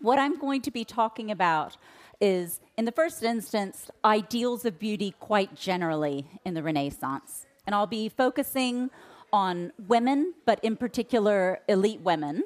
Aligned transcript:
What 0.00 0.18
I'm 0.18 0.38
going 0.38 0.62
to 0.62 0.70
be 0.70 0.84
talking 0.84 1.30
about 1.30 1.76
is, 2.22 2.60
in 2.78 2.86
the 2.86 2.92
first 2.92 3.22
instance, 3.22 3.90
ideals 4.02 4.64
of 4.64 4.78
beauty 4.78 5.14
quite 5.20 5.54
generally 5.54 6.26
in 6.44 6.54
the 6.54 6.62
Renaissance. 6.62 7.46
And 7.66 7.74
I'll 7.74 7.86
be 7.86 8.08
focusing 8.08 8.88
on 9.30 9.72
women, 9.86 10.32
but 10.46 10.58
in 10.64 10.76
particular, 10.76 11.60
elite 11.68 12.00
women. 12.00 12.44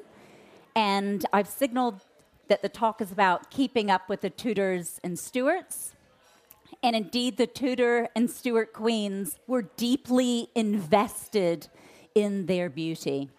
And 0.75 1.25
I've 1.31 1.47
signaled 1.47 2.01
that 2.49 2.61
the 2.61 2.67
talk 2.67 2.99
is 2.99 3.11
about 3.11 3.49
keeping 3.49 3.89
up 3.89 4.09
with 4.09 4.19
the 4.19 4.29
Tudors 4.29 4.99
and 5.01 5.17
Stuarts. 5.17 5.93
And 6.83 6.93
indeed, 6.93 7.37
the 7.37 7.47
Tudor 7.47 8.09
and 8.17 8.29
Stuart 8.29 8.73
queens 8.73 9.39
were 9.47 9.61
deeply 9.61 10.49
invested 10.55 11.69
in 12.13 12.47
their 12.47 12.69
beauty. 12.69 13.29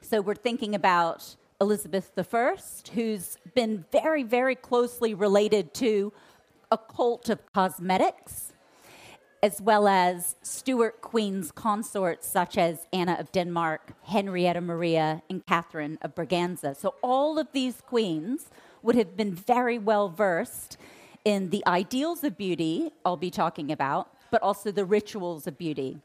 So 0.00 0.20
we're 0.20 0.34
thinking 0.34 0.74
about 0.74 1.36
Elizabeth 1.60 2.12
I, 2.16 2.56
who's 2.94 3.36
been 3.54 3.84
very, 3.90 4.22
very 4.22 4.54
closely 4.54 5.14
related 5.14 5.74
to 5.74 6.12
a 6.70 6.78
cult 6.78 7.28
of 7.28 7.40
cosmetics, 7.52 8.52
as 9.42 9.60
well 9.60 9.88
as 9.88 10.36
Stuart 10.42 11.00
queens 11.00 11.50
consorts 11.50 12.28
such 12.28 12.58
as 12.58 12.86
Anna 12.92 13.16
of 13.18 13.32
Denmark, 13.32 13.92
Henrietta 14.04 14.60
Maria, 14.60 15.22
and 15.28 15.44
Catherine 15.46 15.98
of 16.02 16.14
Braganza. 16.14 16.76
So 16.76 16.94
all 17.02 17.38
of 17.38 17.48
these 17.52 17.80
queens 17.80 18.50
would 18.82 18.94
have 18.94 19.16
been 19.16 19.34
very 19.34 19.78
well 19.78 20.08
versed 20.08 20.76
in 21.24 21.50
the 21.50 21.64
ideals 21.66 22.22
of 22.22 22.38
beauty 22.38 22.92
I'll 23.04 23.16
be 23.16 23.30
talking 23.30 23.72
about, 23.72 24.08
but 24.30 24.42
also 24.42 24.70
the 24.70 24.84
rituals 24.84 25.46
of 25.46 25.58
beauty. 25.58 25.98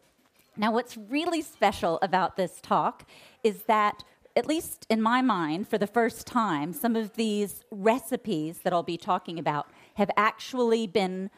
Now, 0.56 0.72
what's 0.72 0.98
really 0.98 1.42
special 1.42 1.98
about 2.02 2.38
this 2.38 2.60
talk 2.62 3.08
is 3.44 3.64
that 3.64 4.04
at 4.36 4.48
least 4.48 4.86
in 4.90 5.02
my 5.02 5.22
mind, 5.22 5.68
for 5.68 5.78
the 5.78 5.88
first 5.88 6.26
time, 6.26 6.74
some 6.74 6.96
of 6.96 7.14
these 7.14 7.64
recipes 7.70 8.60
that 8.60 8.74
I'll 8.74 8.84
be 8.84 8.98
talking 8.98 9.38
about 9.38 9.68
have 9.96 10.10
actually 10.18 10.88
been 10.88 11.30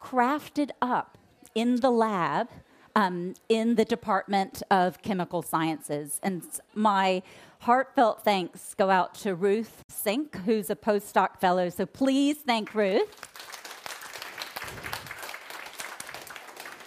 crafted 0.00 0.70
up 0.82 1.16
in 1.54 1.76
the 1.76 1.90
lab 1.90 2.48
um, 2.94 3.34
in 3.48 3.74
the 3.76 3.84
Department 3.84 4.62
of 4.70 5.02
Chemical 5.02 5.42
Sciences. 5.42 6.20
And 6.22 6.42
my 6.74 7.22
heartfelt 7.60 8.22
thanks 8.22 8.74
go 8.74 8.90
out 8.90 9.14
to 9.16 9.34
Ruth 9.34 9.82
Sink, 9.88 10.36
who's 10.44 10.70
a 10.70 10.76
postdoc 10.76 11.40
fellow. 11.40 11.68
So 11.70 11.86
please 11.86 12.36
thank 12.38 12.74
Ruth. 12.74 13.55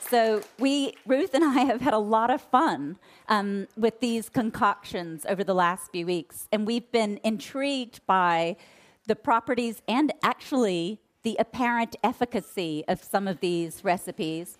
So 0.09 0.41
we, 0.57 0.95
Ruth 1.05 1.35
and 1.35 1.43
I, 1.43 1.59
have 1.65 1.81
had 1.81 1.93
a 1.93 1.99
lot 1.99 2.31
of 2.31 2.41
fun 2.41 2.97
um, 3.27 3.67
with 3.77 3.99
these 3.99 4.27
concoctions 4.27 5.23
over 5.29 5.43
the 5.43 5.53
last 5.53 5.91
few 5.91 6.07
weeks, 6.07 6.47
and 6.51 6.65
we've 6.65 6.91
been 6.91 7.19
intrigued 7.23 8.03
by 8.07 8.57
the 9.05 9.15
properties 9.15 9.83
and 9.87 10.11
actually 10.23 10.99
the 11.21 11.35
apparent 11.37 11.95
efficacy 12.03 12.83
of 12.87 13.03
some 13.03 13.27
of 13.27 13.39
these 13.39 13.83
recipes. 13.83 14.57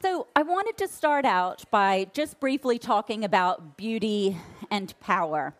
So 0.00 0.26
I 0.34 0.42
wanted 0.42 0.78
to 0.78 0.88
start 0.88 1.26
out 1.26 1.64
by 1.70 2.06
just 2.14 2.40
briefly 2.40 2.78
talking 2.78 3.24
about 3.24 3.76
beauty 3.76 4.38
and 4.70 4.98
power. 5.00 5.52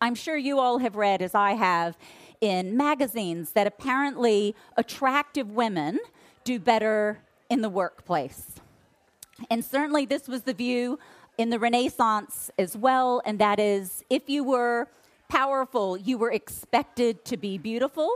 I'm 0.00 0.16
sure 0.16 0.36
you 0.36 0.58
all 0.58 0.78
have 0.78 0.96
read, 0.96 1.22
as 1.22 1.36
I 1.36 1.52
have, 1.52 1.96
in 2.40 2.76
magazines 2.76 3.52
that 3.52 3.68
apparently 3.68 4.56
attractive 4.76 5.52
women 5.52 6.00
do 6.42 6.58
better 6.58 7.20
in 7.52 7.60
the 7.60 7.68
workplace. 7.68 8.46
And 9.50 9.62
certainly, 9.62 10.06
this 10.06 10.26
was 10.26 10.42
the 10.42 10.54
view 10.54 10.98
in 11.36 11.50
the 11.50 11.58
Renaissance 11.58 12.50
as 12.58 12.78
well, 12.78 13.20
and 13.26 13.38
that 13.40 13.60
is 13.60 14.02
if 14.08 14.30
you 14.30 14.42
were 14.42 14.88
powerful, 15.28 15.98
you 15.98 16.16
were 16.16 16.32
expected 16.32 17.26
to 17.26 17.36
be 17.36 17.58
beautiful. 17.58 18.08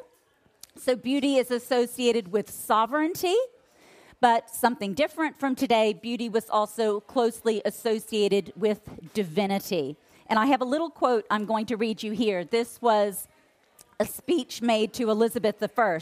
So, 0.74 0.96
beauty 0.96 1.36
is 1.36 1.50
associated 1.50 2.32
with 2.32 2.50
sovereignty, 2.50 3.36
but 4.22 4.48
something 4.48 4.94
different 4.94 5.38
from 5.38 5.54
today, 5.54 5.92
beauty 5.92 6.30
was 6.30 6.48
also 6.48 7.00
closely 7.00 7.60
associated 7.66 8.54
with 8.56 8.80
divinity. 9.12 9.96
And 10.28 10.38
I 10.38 10.46
have 10.46 10.62
a 10.62 10.64
little 10.64 10.88
quote 10.88 11.26
I'm 11.30 11.44
going 11.44 11.66
to 11.66 11.76
read 11.76 12.02
you 12.02 12.12
here. 12.12 12.42
This 12.42 12.80
was 12.80 13.28
a 14.00 14.06
speech 14.06 14.62
made 14.62 14.94
to 14.94 15.10
Elizabeth 15.10 15.62
I. 15.62 16.00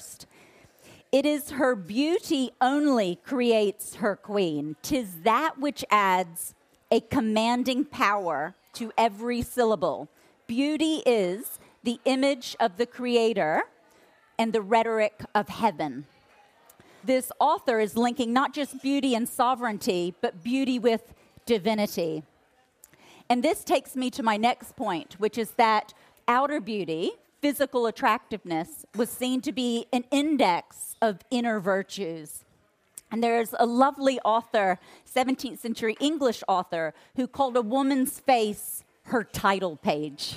It 1.14 1.24
is 1.24 1.50
her 1.50 1.76
beauty 1.76 2.50
only 2.60 3.20
creates 3.24 3.94
her 3.94 4.16
queen. 4.16 4.74
Tis 4.82 5.20
that 5.22 5.60
which 5.60 5.84
adds 5.88 6.56
a 6.90 6.98
commanding 7.02 7.84
power 7.84 8.56
to 8.72 8.90
every 8.98 9.40
syllable. 9.40 10.08
Beauty 10.48 11.04
is 11.06 11.60
the 11.84 12.00
image 12.04 12.56
of 12.58 12.78
the 12.78 12.86
Creator 12.86 13.62
and 14.40 14.52
the 14.52 14.60
rhetoric 14.60 15.22
of 15.36 15.48
heaven. 15.48 16.06
This 17.04 17.30
author 17.38 17.78
is 17.78 17.96
linking 17.96 18.32
not 18.32 18.52
just 18.52 18.82
beauty 18.82 19.14
and 19.14 19.28
sovereignty, 19.28 20.16
but 20.20 20.42
beauty 20.42 20.80
with 20.80 21.14
divinity. 21.46 22.24
And 23.30 23.40
this 23.40 23.62
takes 23.62 23.94
me 23.94 24.10
to 24.10 24.24
my 24.24 24.36
next 24.36 24.74
point, 24.74 25.14
which 25.20 25.38
is 25.38 25.52
that 25.52 25.94
outer 26.26 26.60
beauty, 26.60 27.12
physical 27.44 27.84
attractiveness 27.84 28.86
was 28.96 29.10
seen 29.10 29.42
to 29.42 29.52
be 29.52 29.84
an 29.92 30.02
index 30.10 30.96
of 31.02 31.18
inner 31.30 31.60
virtues. 31.60 32.42
And 33.12 33.22
there's 33.22 33.54
a 33.58 33.66
lovely 33.66 34.18
author, 34.20 34.78
17th 35.14 35.58
century 35.58 35.94
English 36.00 36.42
author, 36.48 36.94
who 37.16 37.26
called 37.26 37.54
a 37.58 37.60
woman's 37.60 38.18
face 38.18 38.82
her 39.08 39.24
title 39.24 39.76
page. 39.76 40.36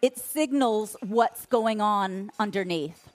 It 0.00 0.16
signals 0.16 0.96
what's 1.06 1.44
going 1.44 1.82
on 1.82 2.30
underneath. 2.38 3.10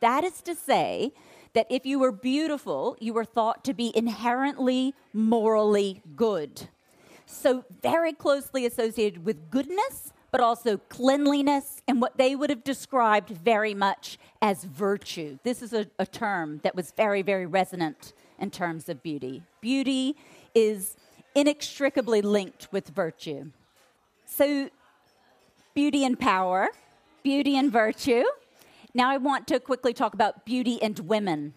That 0.00 0.24
is 0.24 0.42
to 0.42 0.56
say, 0.56 1.12
that 1.52 1.68
if 1.70 1.86
you 1.86 2.00
were 2.00 2.10
beautiful, 2.10 2.96
you 2.98 3.14
were 3.14 3.24
thought 3.24 3.64
to 3.66 3.72
be 3.72 3.96
inherently 3.96 4.94
morally 5.12 6.02
good. 6.16 6.68
So, 7.24 7.64
very 7.82 8.12
closely 8.12 8.66
associated 8.66 9.24
with 9.24 9.48
goodness 9.48 10.12
but 10.30 10.40
also 10.40 10.76
cleanliness 10.76 11.80
and 11.88 12.00
what 12.00 12.18
they 12.18 12.36
would 12.36 12.50
have 12.50 12.64
described 12.64 13.30
very 13.30 13.74
much 13.74 14.18
as 14.42 14.64
virtue. 14.64 15.38
This 15.42 15.62
is 15.62 15.72
a, 15.72 15.86
a, 15.98 16.06
term 16.06 16.60
that 16.62 16.74
was 16.74 16.92
very, 16.92 17.22
very 17.22 17.46
resonant 17.46 18.12
in 18.38 18.50
terms 18.50 18.88
of 18.88 19.02
beauty. 19.02 19.42
Beauty 19.60 20.16
is 20.54 20.96
inextricably 21.34 22.20
linked 22.20 22.68
with 22.70 22.88
virtue. 22.88 23.50
So, 24.26 24.68
beauty 25.74 26.04
and 26.04 26.18
power, 26.18 26.68
beauty 27.22 27.56
and 27.56 27.72
virtue. 27.72 28.24
Now, 28.94 29.10
I 29.10 29.16
want 29.16 29.46
to 29.48 29.60
quickly 29.60 29.92
talk 29.92 30.12
about 30.12 30.44
beauty 30.44 30.82
and 30.82 30.98
women. 31.00 31.54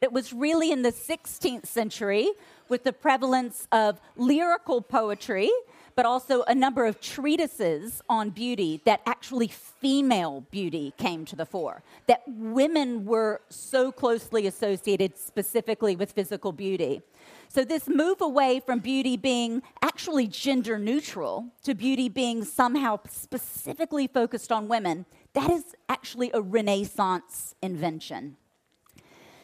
It 0.00 0.12
was 0.12 0.32
really 0.32 0.70
in 0.70 0.82
the 0.82 0.92
16th 0.92 1.66
century 1.66 2.30
with 2.68 2.84
the 2.84 2.92
prevalence 2.92 3.66
of 3.72 4.00
lyrical 4.16 4.80
poetry 4.80 5.50
but 5.96 6.04
also 6.04 6.42
a 6.42 6.54
number 6.54 6.84
of 6.84 7.00
treatises 7.00 8.02
on 8.08 8.28
beauty 8.28 8.82
that 8.84 9.00
actually 9.06 9.48
female 9.48 10.42
beauty 10.50 10.92
came 10.98 11.24
to 11.24 11.34
the 11.34 11.46
fore, 11.46 11.82
that 12.06 12.22
women 12.26 13.06
were 13.06 13.40
so 13.48 13.90
closely 13.90 14.46
associated 14.46 15.16
specifically 15.16 15.96
with 15.96 16.12
physical 16.12 16.52
beauty. 16.52 17.00
So, 17.48 17.64
this 17.64 17.88
move 17.88 18.20
away 18.20 18.60
from 18.60 18.80
beauty 18.80 19.16
being 19.16 19.62
actually 19.82 20.26
gender 20.26 20.78
neutral 20.78 21.46
to 21.62 21.74
beauty 21.74 22.10
being 22.10 22.44
somehow 22.44 23.00
specifically 23.08 24.06
focused 24.06 24.52
on 24.52 24.68
women, 24.68 25.06
that 25.32 25.50
is 25.50 25.74
actually 25.88 26.30
a 26.34 26.42
Renaissance 26.42 27.54
invention. 27.62 28.36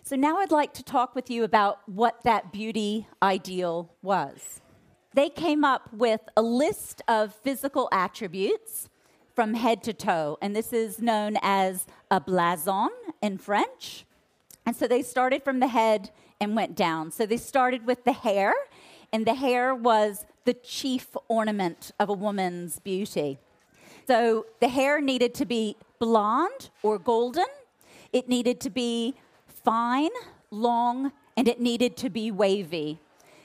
So, 0.03 0.17
now 0.17 0.39
I'd 0.39 0.51
like 0.51 0.75
to 0.75 0.83
talk 0.83 1.15
with 1.15 1.31
you 1.31 1.45
about 1.45 1.89
what 1.89 2.25
that 2.25 2.53
beauty 2.53 3.07
ideal 3.23 3.95
was 4.03 4.62
they 5.15 5.29
came 5.29 5.65
up 5.65 5.93
with 5.93 6.21
a 6.37 6.43
list 6.43 7.03
of 7.09 7.35
physical 7.35 7.89
attributes 7.93 8.89
from 9.35 9.55
head 9.55 9.83
to 9.85 9.93
toe, 9.93 10.39
and 10.43 10.55
this 10.55 10.73
is 10.73 11.01
known 11.01 11.37
as 11.43 11.87
a 12.11 12.21
blason 12.21 12.89
in 13.23 13.39
French. 13.39 14.05
And 14.67 14.77
so 14.77 14.87
they 14.87 15.03
started 15.03 15.43
from 15.43 15.61
the 15.61 15.69
head 15.69 16.11
and 16.41 16.55
went 16.55 16.77
down. 16.77 17.11
So 17.11 17.27
they 17.27 17.37
started 17.37 17.87
with 17.87 18.05
the 18.05 18.13
hair, 18.13 18.53
and 19.13 19.27
the 19.27 19.35
hair 19.35 19.75
was 19.75 20.25
the 20.45 20.55
chief 20.55 21.17
ornament 21.29 21.93
of 21.99 22.09
a 22.09 22.13
woman's 22.13 22.79
beauty. 22.79 23.39
So 24.07 24.47
the 24.61 24.69
hair 24.69 25.01
needed 25.01 25.35
to 25.35 25.45
be 25.45 25.77
blonde 25.99 26.71
or 26.83 26.99
golden, 26.99 27.47
it 28.13 28.29
needed 28.29 28.61
to 28.61 28.71
be 28.71 29.15
fine, 29.47 30.11
long, 30.51 31.13
and 31.37 31.49
it 31.49 31.61
needed 31.61 31.97
to 31.99 32.11
be 32.11 32.31
wavy. 32.31 32.99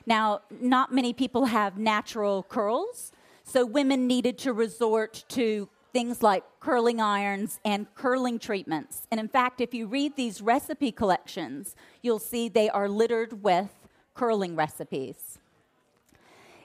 Now, 0.07 0.39
not 0.61 0.93
many 0.93 1.11
people 1.11 1.45
have 1.45 1.77
natural 1.77 2.43
curls, 2.43 3.11
so 3.43 3.65
women 3.65 4.07
needed 4.07 4.37
to 4.39 4.53
resort 4.53 5.25
to 5.29 5.67
things 5.91 6.23
like 6.23 6.45
curling 6.61 7.01
irons 7.01 7.59
and 7.65 7.93
curling 7.93 8.39
treatments. 8.39 9.05
And 9.11 9.19
in 9.19 9.27
fact, 9.27 9.59
if 9.59 9.73
you 9.73 9.85
read 9.85 10.15
these 10.15 10.41
recipe 10.41 10.93
collections, 10.93 11.75
you'll 12.01 12.19
see 12.19 12.47
they 12.47 12.69
are 12.69 12.87
littered 12.87 13.43
with 13.43 13.69
curling 14.13 14.55
recipes. 14.55 15.39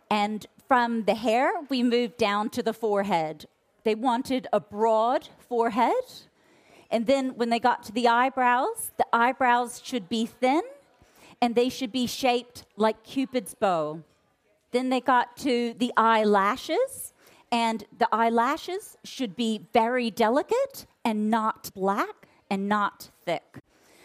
And 0.08 0.46
from 0.68 1.04
the 1.04 1.16
hair, 1.16 1.52
we 1.68 1.82
move 1.82 2.16
down 2.16 2.48
to 2.50 2.62
the 2.62 2.72
forehead. 2.72 3.46
they 3.84 3.96
wanted 3.96 4.46
a 4.52 4.60
broad 4.60 5.28
forehead. 5.48 6.04
And 6.92 7.06
then 7.06 7.34
when 7.34 7.50
they 7.50 7.58
got 7.58 7.82
to 7.84 7.92
the 7.92 8.06
eyebrows, 8.06 8.92
the 8.96 9.06
eyebrows 9.12 9.80
should 9.82 10.08
be 10.08 10.26
thin 10.26 10.62
and 11.42 11.56
they 11.56 11.68
should 11.68 11.90
be 11.90 12.06
shaped 12.06 12.64
like 12.76 13.02
Cupid's 13.02 13.52
bow. 13.52 14.00
Then 14.70 14.88
they 14.90 15.00
got 15.00 15.36
to 15.38 15.74
the 15.76 15.92
eyelashes, 15.96 17.12
and 17.50 17.84
the 17.98 18.08
eyelashes 18.12 18.96
should 19.04 19.34
be 19.36 19.66
very 19.72 20.10
delicate 20.10 20.86
and 21.04 21.28
not 21.28 21.70
black 21.74 22.28
and 22.48 22.68
not 22.68 23.10
thick. 23.26 23.58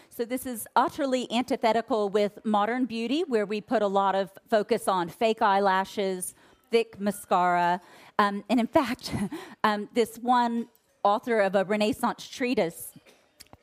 So, 0.10 0.26
this 0.26 0.48
is 0.48 0.68
utterly 0.76 1.32
antithetical 1.32 2.10
with 2.10 2.40
modern 2.44 2.86
beauty, 2.86 3.24
where 3.28 3.46
we 3.46 3.62
put 3.62 3.84
a 3.84 3.88
lot 3.88 4.16
of 4.16 4.32
focus 4.50 4.88
on 4.88 5.08
fake 5.08 5.44
eyelashes, 5.44 6.34
thick 6.72 7.00
mascara. 7.00 7.80
Um, 8.18 8.44
and 8.50 8.60
in 8.60 8.66
fact, 8.66 9.14
um, 9.64 9.90
this 9.94 10.18
one 10.18 10.70
author 11.04 11.40
of 11.40 11.54
a 11.54 11.64
Renaissance 11.64 12.28
treatise, 12.28 12.94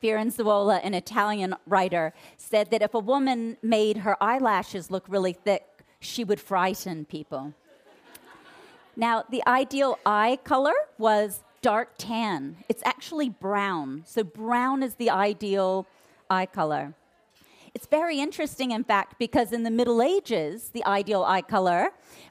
Firenzuola, 0.05 0.79
an 0.83 0.93
Italian 0.93 1.55
writer, 1.65 2.13
said 2.37 2.69
that 2.69 2.83
if 2.83 2.93
a 2.93 2.99
woman 2.99 3.57
made 3.63 3.97
her 3.97 4.21
eyelashes 4.21 4.91
look 4.91 5.03
really 5.07 5.33
thick, 5.33 5.83
she 5.99 6.23
would 6.23 6.39
frighten 6.39 7.05
people. 7.05 7.53
now, 8.95 9.23
the 9.31 9.41
ideal 9.47 9.97
eye 10.05 10.37
color 10.43 10.75
was 10.99 11.43
dark 11.63 11.89
tan. 11.97 12.57
It's 12.69 12.83
actually 12.85 13.29
brown. 13.29 14.03
So, 14.05 14.23
brown 14.23 14.83
is 14.83 14.95
the 14.95 15.09
ideal 15.09 15.87
eye 16.29 16.45
color. 16.45 16.93
It's 17.73 17.87
very 17.87 18.19
interesting, 18.19 18.71
in 18.71 18.83
fact, 18.83 19.15
because 19.17 19.51
in 19.51 19.63
the 19.63 19.71
Middle 19.71 20.01
Ages, 20.01 20.69
the 20.69 20.85
ideal 20.85 21.23
eye 21.23 21.41
color 21.41 21.89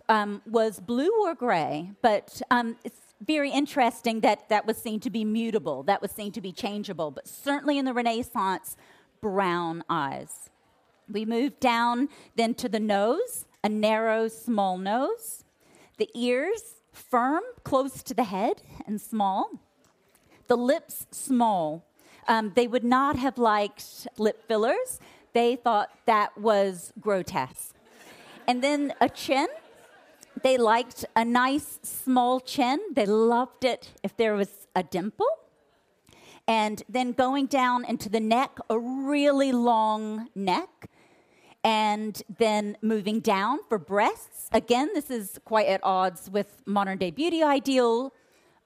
um, 0.09 0.41
was 0.47 0.79
blue 0.79 1.11
or 1.23 1.35
gray, 1.35 1.91
but 2.01 2.41
um, 2.51 2.77
it's 2.85 3.04
very 3.27 3.51
interesting 3.51 4.21
that 4.21 4.49
that 4.49 4.67
was 4.67 4.77
seen 4.77 5.01
to 5.01 5.11
be 5.11 5.25
mutable, 5.25 5.83
that 5.85 6.03
was 6.03 6.11
seen 6.11 6.33
to 6.33 6.41
be 6.41 6.53
changeable, 6.53 7.11
but 7.11 7.27
certainly 7.27 7.79
in 7.79 7.85
the 7.85 7.93
Renaissance, 7.93 8.77
brown 9.21 9.83
eyes. 9.89 10.51
We 11.11 11.25
move 11.25 11.61
down 11.61 12.09
then 12.37 12.55
to 12.55 12.69
the 12.69 12.81
nose, 12.81 13.47
a 13.63 13.69
narrow, 13.69 14.29
small 14.29 14.79
nose. 14.79 15.45
The 15.99 16.09
ears, 16.15 16.77
firm, 16.93 17.43
close 17.63 18.03
to 18.03 18.15
the 18.15 18.25
head, 18.25 18.63
and 18.87 19.01
small. 19.01 19.51
The 20.49 20.57
lips, 20.57 21.07
small. 21.11 21.85
Um, 22.27 22.53
they 22.55 22.67
would 22.67 22.85
not 22.85 23.17
have 23.17 23.39
liked 23.39 24.09
lip 24.19 24.47
fillers. 24.49 24.99
They 25.33 25.57
thought 25.57 25.91
that 26.07 26.37
was 26.39 26.93
grotesque. 27.01 27.75
And 28.47 28.63
then 28.63 28.93
a 29.01 29.09
chin, 29.09 29.49
they 30.45 30.59
liked 30.59 31.07
a 31.17 31.25
nice 31.25 31.81
small 31.83 32.39
chin. 32.39 32.79
They 32.93 33.07
loved 33.07 33.65
it 33.65 33.93
if 34.03 34.15
there 34.17 34.35
was 34.35 34.69
a 34.77 34.83
dimple. 34.83 35.27
And 36.47 36.83
then 36.87 37.13
going 37.13 37.47
down 37.47 37.87
into 37.87 38.11
the 38.11 38.21
neck, 38.21 38.59
a 38.69 38.79
really 38.79 39.53
long 39.53 40.29
neck. 40.35 40.91
And 41.65 42.23
then 42.39 42.77
moving 42.83 43.21
down 43.21 43.61
for 43.71 43.79
breasts. 43.79 44.51
Again, 44.53 44.91
this 44.93 45.11
is 45.11 45.41
quite 45.47 45.67
at 45.67 45.81
odds 45.83 46.29
with 46.31 46.63
modern 46.67 46.99
day 46.99 47.11
beauty 47.11 47.43
ideal. 47.43 48.13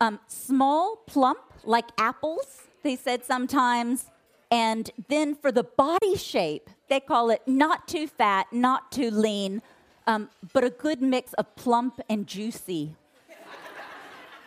Um, 0.01 0.19
small, 0.27 0.97
plump, 1.07 1.39
like 1.63 1.91
apples, 1.97 2.63
they 2.83 2.97
said 2.97 3.25
sometimes. 3.25 4.11
And 4.51 4.91
then 5.07 5.37
for 5.37 5.53
the 5.53 5.63
body 5.63 6.17
shape, 6.17 6.71
they 6.89 6.99
call 6.99 7.31
it 7.31 7.43
not 7.47 7.87
too 7.87 8.09
fat, 8.09 8.49
not 8.51 8.91
too 8.91 9.13
lean, 9.13 9.63
um, 10.09 10.31
but 10.55 10.65
a 10.65 10.71
good 10.71 11.03
mix 11.03 11.35
of 11.35 11.55
plump 11.55 12.01
and 12.09 12.27
juicy. 12.27 12.97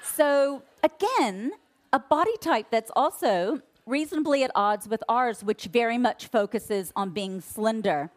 so, 0.04 0.64
again, 0.84 1.52
a 1.94 2.00
body 2.00 2.36
type 2.42 2.66
that's 2.72 2.92
also 2.96 3.62
reasonably 3.86 4.44
at 4.44 4.52
odds 4.56 4.88
with 4.90 5.04
ours, 5.08 5.44
which 5.44 5.66
very 5.66 6.00
much 6.00 6.28
focuses 6.28 6.92
on 6.96 7.12
being 7.12 7.40
slender. 7.42 8.10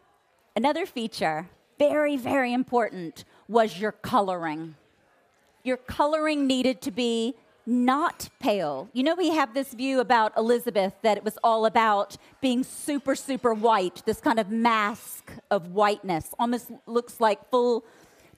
Another 0.55 0.87
feature, 0.87 1.47
very, 1.77 2.17
very 2.17 2.51
important, 2.51 3.25
was 3.47 3.79
your 3.79 3.91
coloring. 3.91 4.75
Your 5.63 5.77
coloring 5.77 6.47
needed 6.47 6.81
to 6.81 6.91
be 6.91 7.35
not 7.65 8.29
pale. 8.39 8.89
You 8.93 9.03
know, 9.03 9.15
we 9.15 9.29
have 9.29 9.53
this 9.53 9.73
view 9.73 9.99
about 9.99 10.31
Elizabeth 10.37 10.93
that 11.01 11.17
it 11.17 11.23
was 11.23 11.37
all 11.43 11.65
about 11.65 12.17
being 12.41 12.63
super, 12.63 13.15
super 13.15 13.53
white, 13.53 14.03
this 14.05 14.21
kind 14.21 14.39
of 14.39 14.49
mask 14.49 15.31
of 15.49 15.71
whiteness, 15.71 16.33
almost 16.37 16.71
looks 16.85 17.19
like 17.19 17.49
full 17.49 17.83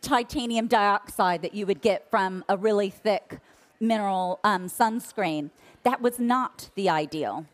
titanium 0.01 0.67
dioxide 0.67 1.41
that 1.41 1.53
you 1.53 1.65
would 1.65 1.81
get 1.81 2.09
from 2.09 2.45
a 2.47 2.55
really 2.55 2.89
thick 2.89 3.39
mineral 3.79 4.39
um, 4.43 4.67
sunscreen. 4.67 5.49
That 5.83 6.01
was 6.01 6.19
not 6.19 6.69
the 6.75 6.89
ideal. 6.89 7.45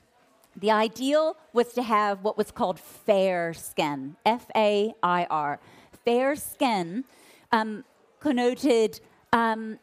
The 0.55 0.69
ideal 0.69 1.37
was 1.51 1.73
to 1.73 1.81
have 1.81 2.23
what 2.23 2.37
was 2.37 2.51
called 2.51 2.79
fair 2.79 3.53
skin, 3.53 4.15
F 4.25 4.45
A 4.55 4.93
I 5.01 5.25
R. 5.29 5.59
Fair 6.05 6.35
skin 6.35 7.05
um, 7.51 7.83
connoted 8.19 8.99
um, 9.31 9.79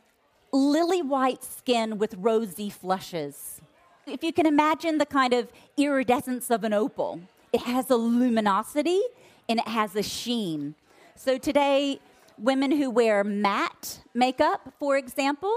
lily 0.52 1.02
white 1.02 1.44
skin 1.44 1.99
with 1.99 2.14
rosy 2.19 2.70
flushes. 2.70 3.61
If 4.06 4.25
you 4.25 4.32
can 4.32 4.47
imagine 4.47 4.99
the 4.99 5.06
kind 5.06 5.32
of 5.32 5.49
iridescence 5.76 6.50
of 6.50 6.64
an 6.64 6.73
opal, 6.73 7.20
it 7.52 7.61
has 7.61 7.91
a 7.91 7.97
luminosity 7.97 9.00
and 9.49 9.58
it 9.58 9.69
has 9.69 9.94
a 9.94 10.02
sheen. 10.02 10.75
So 11.17 11.38
today, 11.38 12.00
women 12.38 12.70
who 12.73 12.91
wear 12.91 13.23
matte 13.23 14.00
makeup, 14.14 14.73
for 14.79 14.97
example, 14.97 15.56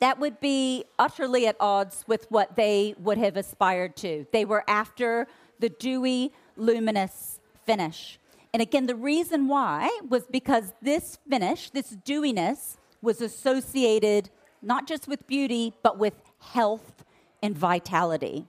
that 0.00 0.18
would 0.18 0.40
be 0.40 0.84
utterly 0.98 1.46
at 1.46 1.56
odds 1.60 2.04
with 2.08 2.26
what 2.30 2.56
they 2.56 2.94
would 2.98 3.18
have 3.18 3.36
aspired 3.36 3.96
to. 3.98 4.26
They 4.32 4.44
were 4.44 4.64
after 4.66 5.28
the 5.60 5.68
dewy, 5.68 6.32
luminous 6.56 7.38
finish. 7.64 8.18
And 8.52 8.60
again, 8.60 8.86
the 8.86 8.96
reason 8.96 9.48
why 9.48 9.96
was 10.08 10.24
because 10.26 10.72
this 10.82 11.18
finish, 11.28 11.70
this 11.70 11.90
dewiness, 12.04 12.78
was 13.02 13.20
associated 13.20 14.30
not 14.62 14.86
just 14.86 15.08
with 15.08 15.26
beauty, 15.26 15.74
but 15.82 15.98
with 15.98 16.14
health 16.38 17.04
and 17.42 17.58
vitality. 17.58 18.46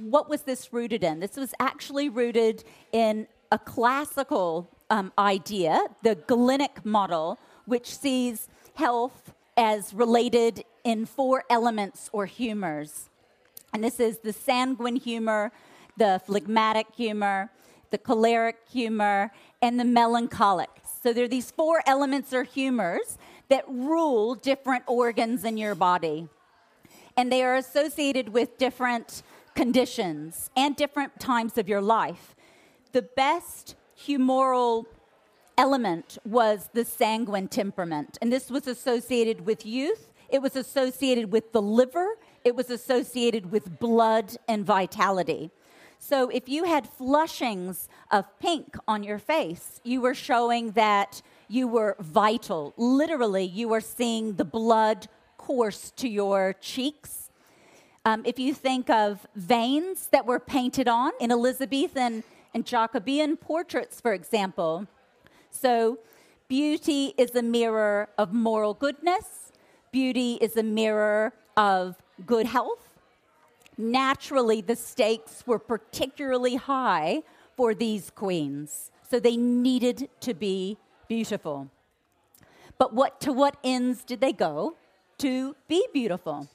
What 0.00 0.28
was 0.28 0.42
this 0.42 0.72
rooted 0.72 1.04
in? 1.04 1.20
This 1.20 1.36
was 1.36 1.54
actually 1.60 2.08
rooted 2.08 2.64
in 2.92 3.28
a 3.52 3.58
classical 3.58 4.68
um, 4.90 5.12
idea, 5.16 5.86
the 6.02 6.16
Galenic 6.16 6.84
model, 6.84 7.38
which 7.66 7.96
sees 7.96 8.48
health 8.74 9.32
as 9.56 9.94
related 9.94 10.64
in 10.82 11.06
four 11.06 11.44
elements 11.48 12.10
or 12.12 12.26
humors. 12.26 13.08
And 13.72 13.84
this 13.84 14.00
is 14.00 14.18
the 14.18 14.32
sanguine 14.32 14.96
humor, 14.96 15.52
the 15.96 16.20
phlegmatic 16.26 16.88
humor, 16.96 17.50
the 17.90 17.98
choleric 17.98 18.56
humor, 18.68 19.30
and 19.62 19.78
the 19.78 19.84
melancholic. 19.84 20.70
So 21.02 21.12
there 21.12 21.24
are 21.24 21.28
these 21.28 21.50
four 21.50 21.82
elements 21.86 22.32
or 22.32 22.42
humors 22.42 23.18
that 23.48 23.64
rule 23.68 24.34
different 24.34 24.84
organs 24.86 25.44
in 25.44 25.56
your 25.56 25.74
body. 25.74 26.28
And 27.16 27.30
they 27.30 27.42
are 27.42 27.56
associated 27.56 28.30
with 28.30 28.58
different 28.58 29.22
conditions 29.54 30.50
and 30.56 30.74
different 30.74 31.20
times 31.20 31.58
of 31.58 31.68
your 31.68 31.82
life. 31.82 32.34
The 32.92 33.02
best 33.02 33.76
humoral 33.98 34.86
element 35.56 36.18
was 36.24 36.70
the 36.72 36.84
sanguine 36.84 37.48
temperament, 37.48 38.18
and 38.20 38.32
this 38.32 38.50
was 38.50 38.66
associated 38.66 39.46
with 39.46 39.64
youth, 39.64 40.12
it 40.28 40.42
was 40.42 40.56
associated 40.56 41.30
with 41.30 41.52
the 41.52 41.62
liver, 41.62 42.18
it 42.42 42.56
was 42.56 42.70
associated 42.70 43.52
with 43.52 43.78
blood 43.78 44.36
and 44.48 44.66
vitality. 44.66 45.50
So 46.00 46.28
if 46.28 46.48
you 46.48 46.64
had 46.64 46.88
flushings 46.98 47.88
of 48.10 48.26
pink 48.40 48.76
on 48.88 49.04
your 49.04 49.18
face, 49.18 49.80
you 49.84 50.00
were 50.00 50.14
showing 50.14 50.72
that 50.72 51.22
you 51.48 51.68
were 51.68 51.96
vital. 52.00 52.72
Literally, 52.76 53.44
you 53.44 53.68
were 53.68 53.80
seeing 53.80 54.34
the 54.34 54.44
blood 54.44 55.08
course 55.38 55.92
to 55.96 56.08
your 56.08 56.54
cheeks. 56.60 57.30
Um, 58.04 58.22
if 58.24 58.38
you 58.38 58.54
think 58.54 58.90
of 58.90 59.26
veins 59.34 60.08
that 60.12 60.26
were 60.26 60.40
painted 60.40 60.88
on 60.88 61.12
in 61.20 61.30
Elizabethan 61.30 62.22
and 62.52 62.64
Jacobean 62.64 63.36
portraits, 63.36 64.00
for 64.00 64.12
example. 64.12 64.86
So, 65.50 65.98
beauty 66.48 67.14
is 67.16 67.34
a 67.34 67.42
mirror 67.42 68.08
of 68.18 68.32
moral 68.32 68.74
goodness, 68.74 69.52
beauty 69.90 70.34
is 70.40 70.56
a 70.56 70.62
mirror 70.62 71.32
of 71.56 71.96
good 72.26 72.46
health. 72.46 72.98
Naturally, 73.76 74.60
the 74.60 74.76
stakes 74.76 75.44
were 75.46 75.58
particularly 75.58 76.56
high 76.56 77.22
for 77.56 77.74
these 77.74 78.10
queens, 78.10 78.90
so 79.08 79.18
they 79.18 79.36
needed 79.36 80.08
to 80.20 80.34
be 80.34 80.76
beautiful. 81.08 81.70
But 82.78 82.92
what, 82.92 83.20
to 83.22 83.32
what 83.32 83.56
ends 83.62 84.04
did 84.04 84.20
they 84.20 84.32
go? 84.32 84.76
To 85.18 85.54
be 85.68 85.86
beautiful. 85.92 86.48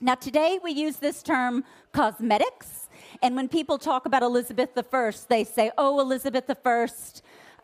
Now, 0.00 0.14
today 0.14 0.58
we 0.62 0.72
use 0.72 0.96
this 0.96 1.22
term 1.22 1.64
cosmetics. 1.92 2.88
And 3.22 3.36
when 3.36 3.48
people 3.48 3.78
talk 3.78 4.06
about 4.06 4.22
Elizabeth 4.22 4.70
I, 4.76 5.12
they 5.28 5.44
say, 5.44 5.70
oh, 5.78 6.00
Elizabeth 6.00 6.50
I, 6.64 6.86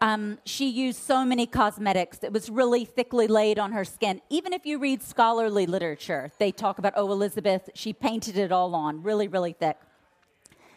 um, 0.03 0.39
she 0.47 0.69
used 0.69 0.99
so 0.99 1.25
many 1.27 1.47
cosmetics 1.47 2.23
It 2.23 2.33
was 2.33 2.49
really 2.49 2.87
thickly 2.87 3.27
laid 3.27 3.59
on 3.59 3.73
her 3.73 3.85
skin. 3.85 4.23
Even 4.31 4.53
if 4.53 4.65
you 4.65 4.79
read 4.79 5.03
scholarly 5.03 5.67
literature, 5.67 6.31
they 6.39 6.53
talk 6.53 6.79
about, 6.79 6.95
oh, 6.97 7.11
Elizabeth, 7.13 7.69
she 7.75 7.93
painted 7.93 8.39
it 8.39 8.53
all 8.53 8.75
on, 8.75 9.03
really, 9.03 9.29
really 9.29 9.53
thick. 9.53 9.77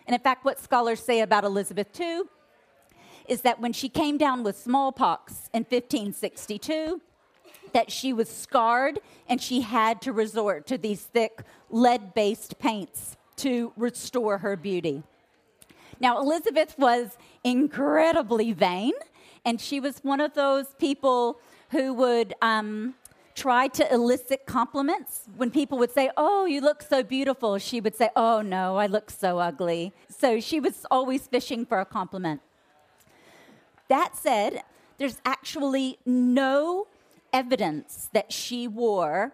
And 0.05 0.13
in 0.13 0.19
fact, 0.19 0.43
what 0.43 0.59
scholars 0.59 0.99
say 0.99 1.21
about 1.21 1.45
Elizabeth, 1.45 1.93
too, 1.93 2.27
is 3.27 3.41
that 3.41 3.59
when 3.59 3.73
she 3.73 3.89
came 3.89 4.17
down 4.17 4.43
with 4.43 4.57
smallpox 4.57 5.49
in 5.53 5.61
1562, 5.63 7.01
that 7.73 7.91
she 7.91 8.13
was 8.13 8.29
scarred 8.29 8.99
and 9.27 9.41
she 9.41 9.61
had 9.61 10.01
to 10.01 10.13
resort 10.13 10.67
to 10.67 10.77
these 10.77 11.01
thick 11.01 11.41
lead 11.69 12.13
based 12.13 12.59
paints 12.59 13.17
to 13.37 13.73
restore 13.75 14.39
her 14.39 14.55
beauty. 14.55 15.03
Now, 15.99 16.19
Elizabeth 16.19 16.75
was 16.77 17.17
incredibly 17.43 18.51
vain 18.51 18.93
and 19.45 19.59
she 19.59 19.79
was 19.79 19.99
one 19.99 20.21
of 20.21 20.33
those 20.33 20.67
people 20.79 21.39
who 21.71 21.93
would 21.93 22.33
um, 22.41 22.95
try 23.35 23.67
to 23.69 23.93
elicit 23.93 24.45
compliments. 24.45 25.21
When 25.35 25.49
people 25.49 25.77
would 25.79 25.91
say, 25.91 26.11
Oh, 26.15 26.45
you 26.45 26.61
look 26.61 26.81
so 26.81 27.03
beautiful, 27.03 27.57
she 27.57 27.81
would 27.81 27.95
say, 27.95 28.09
Oh, 28.15 28.41
no, 28.41 28.77
I 28.77 28.87
look 28.87 29.09
so 29.09 29.39
ugly. 29.39 29.93
So 30.09 30.39
she 30.39 30.59
was 30.59 30.85
always 30.91 31.27
fishing 31.27 31.65
for 31.65 31.79
a 31.79 31.85
compliment. 31.85 32.41
That 33.89 34.15
said, 34.15 34.63
there's 34.97 35.19
actually 35.25 35.99
no 36.05 36.87
evidence 37.31 38.09
that 38.13 38.31
she 38.31 38.67
wore 38.67 39.33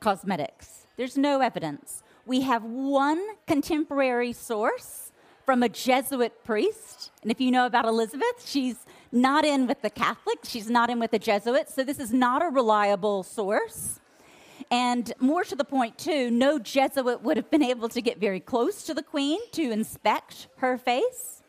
cosmetics. 0.00 0.86
There's 0.96 1.18
no 1.18 1.40
evidence. 1.40 2.02
We 2.26 2.42
have 2.42 2.62
one 2.62 3.20
contemporary 3.46 4.32
source 4.32 5.12
from 5.44 5.62
a 5.62 5.68
Jesuit 5.68 6.44
priest. 6.44 7.10
And 7.22 7.30
if 7.30 7.40
you 7.40 7.50
know 7.50 7.66
about 7.66 7.84
Elizabeth, 7.84 8.46
she's 8.46 8.86
not 9.10 9.44
in 9.44 9.66
with 9.66 9.82
the 9.82 9.90
Catholics, 9.90 10.48
she's 10.48 10.70
not 10.70 10.90
in 10.90 11.00
with 11.00 11.10
the 11.10 11.18
Jesuits, 11.18 11.74
so 11.74 11.82
this 11.82 11.98
is 11.98 12.12
not 12.12 12.42
a 12.42 12.48
reliable 12.48 13.22
source. 13.22 13.98
And 14.70 15.12
more 15.18 15.42
to 15.42 15.56
the 15.56 15.64
point, 15.64 15.98
too, 15.98 16.30
no 16.30 16.58
Jesuit 16.58 17.22
would 17.22 17.36
have 17.36 17.50
been 17.50 17.62
able 17.62 17.88
to 17.88 18.00
get 18.00 18.18
very 18.18 18.38
close 18.38 18.84
to 18.84 18.94
the 18.94 19.02
queen 19.02 19.40
to 19.52 19.72
inspect 19.72 20.46
her 20.58 20.78
face. 20.78 21.39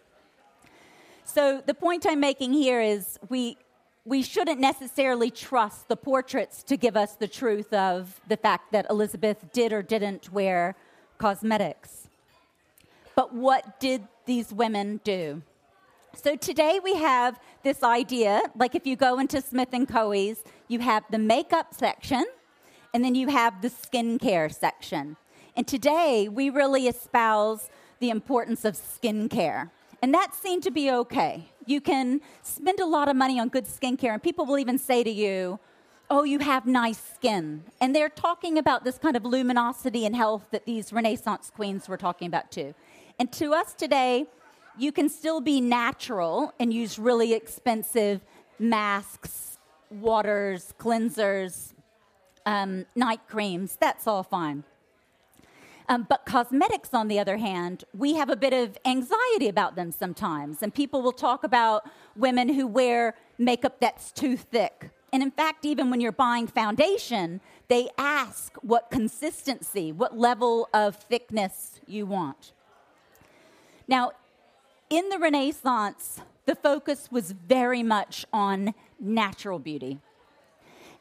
So 1.33 1.63
the 1.65 1.73
point 1.73 2.05
I'm 2.05 2.19
making 2.19 2.51
here 2.51 2.81
is 2.81 3.17
we, 3.29 3.57
we 4.03 4.21
shouldn't 4.21 4.59
necessarily 4.59 5.31
trust 5.31 5.87
the 5.87 5.95
portraits 5.95 6.61
to 6.63 6.75
give 6.75 6.97
us 6.97 7.15
the 7.15 7.27
truth 7.27 7.71
of 7.71 8.19
the 8.27 8.35
fact 8.35 8.73
that 8.73 8.85
Elizabeth 8.89 9.37
did 9.53 9.71
or 9.71 9.81
didn't 9.81 10.33
wear 10.33 10.75
cosmetics. 11.19 12.09
But 13.15 13.33
what 13.33 13.79
did 13.79 14.09
these 14.25 14.51
women 14.51 14.99
do? 15.05 15.41
So 16.13 16.35
today 16.35 16.81
we 16.83 16.95
have 16.97 17.39
this 17.63 17.81
idea, 17.81 18.41
like 18.53 18.75
if 18.75 18.85
you 18.85 18.97
go 18.97 19.17
into 19.17 19.39
Smith 19.39 19.69
and 19.71 19.87
Caughey's, 19.87 20.43
you 20.67 20.79
have 20.79 21.05
the 21.11 21.17
makeup 21.17 21.73
section, 21.73 22.25
and 22.93 23.05
then 23.05 23.15
you 23.15 23.29
have 23.29 23.61
the 23.61 23.69
skincare 23.69 24.53
section. 24.53 25.15
And 25.55 25.65
today 25.65 26.27
we 26.27 26.49
really 26.49 26.89
espouse 26.89 27.69
the 28.01 28.09
importance 28.09 28.65
of 28.65 28.73
skincare. 28.73 29.69
And 30.01 30.13
that 30.13 30.33
seemed 30.33 30.63
to 30.63 30.71
be 30.71 30.91
okay. 30.91 31.49
You 31.65 31.79
can 31.79 32.21
spend 32.41 32.79
a 32.79 32.85
lot 32.85 33.07
of 33.07 33.15
money 33.15 33.39
on 33.39 33.49
good 33.49 33.65
skincare, 33.65 34.13
and 34.13 34.21
people 34.21 34.45
will 34.45 34.57
even 34.57 34.77
say 34.77 35.03
to 35.03 35.11
you, 35.11 35.59
Oh, 36.13 36.23
you 36.23 36.39
have 36.39 36.65
nice 36.65 36.99
skin. 37.15 37.63
And 37.79 37.95
they're 37.95 38.09
talking 38.09 38.57
about 38.57 38.83
this 38.83 38.97
kind 38.97 39.15
of 39.15 39.23
luminosity 39.23 40.05
and 40.05 40.13
health 40.13 40.43
that 40.51 40.65
these 40.65 40.91
Renaissance 40.91 41.49
queens 41.55 41.87
were 41.87 41.95
talking 41.95 42.27
about 42.27 42.51
too. 42.51 42.75
And 43.17 43.31
to 43.31 43.53
us 43.53 43.73
today, 43.73 44.25
you 44.77 44.91
can 44.91 45.07
still 45.07 45.39
be 45.39 45.61
natural 45.61 46.53
and 46.59 46.73
use 46.73 46.99
really 46.99 47.33
expensive 47.33 48.19
masks, 48.59 49.57
waters, 49.89 50.73
cleansers, 50.77 51.71
um, 52.45 52.85
night 52.93 53.21
creams. 53.29 53.77
That's 53.79 54.05
all 54.05 54.23
fine. 54.23 54.65
Um, 55.91 56.07
but 56.07 56.25
cosmetics, 56.25 56.93
on 56.93 57.09
the 57.09 57.19
other 57.19 57.35
hand, 57.35 57.83
we 57.93 58.15
have 58.15 58.29
a 58.29 58.37
bit 58.37 58.53
of 58.53 58.77
anxiety 58.85 59.49
about 59.49 59.75
them 59.75 59.91
sometimes. 59.91 60.63
And 60.63 60.73
people 60.73 61.01
will 61.01 61.11
talk 61.11 61.43
about 61.43 61.83
women 62.15 62.47
who 62.47 62.65
wear 62.65 63.13
makeup 63.37 63.81
that's 63.81 64.09
too 64.13 64.37
thick. 64.37 64.91
And 65.11 65.21
in 65.21 65.31
fact, 65.31 65.65
even 65.65 65.89
when 65.89 65.99
you're 65.99 66.13
buying 66.13 66.47
foundation, 66.47 67.41
they 67.67 67.89
ask 67.97 68.55
what 68.61 68.89
consistency, 68.89 69.91
what 69.91 70.17
level 70.17 70.69
of 70.73 70.95
thickness 70.95 71.81
you 71.85 72.05
want. 72.05 72.53
Now, 73.85 74.13
in 74.89 75.09
the 75.09 75.19
Renaissance, 75.19 76.21
the 76.45 76.55
focus 76.55 77.09
was 77.11 77.33
very 77.33 77.83
much 77.83 78.25
on 78.31 78.73
natural 78.97 79.59
beauty. 79.59 79.99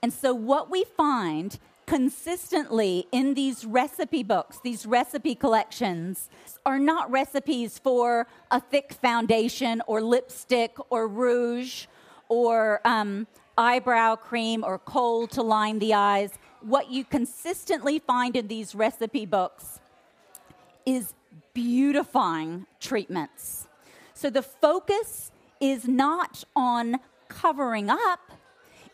And 0.02 0.12
so, 0.12 0.35
what 0.35 0.68
we 0.68 0.82
find 0.82 1.61
consistently 1.90 3.09
in 3.11 3.35
these 3.35 3.64
recipe 3.64 4.23
books, 4.23 4.61
these 4.62 4.87
recipe 4.87 5.35
collections, 5.35 6.30
are 6.64 6.78
not 6.78 7.11
recipes 7.11 7.80
for 7.80 8.28
a 8.52 8.61
thick 8.61 8.92
foundation 8.92 9.82
or 9.88 10.00
lipstick 10.00 10.76
or 10.88 11.09
rouge 11.09 11.87
or 12.28 12.80
um, 12.85 13.26
eyebrow 13.59 14.14
cream 14.14 14.62
or 14.62 14.78
kohl 14.78 15.26
to 15.26 15.42
line 15.42 15.80
the 15.80 15.92
eyes. 15.92 16.30
What 16.61 16.92
you 16.92 17.04
consistently 17.04 17.99
find 17.99 18.37
in 18.37 18.47
these 18.47 18.73
recipe 18.73 19.26
books 19.26 19.80
is 20.87 21.14
beautifying 21.54 22.66
treatments. 22.78 23.66
So 24.14 24.30
the 24.30 24.42
focus 24.42 25.32
is 25.61 25.88
not 25.88 26.44
on 26.54 27.00
covering 27.26 27.90
up, 27.90 28.30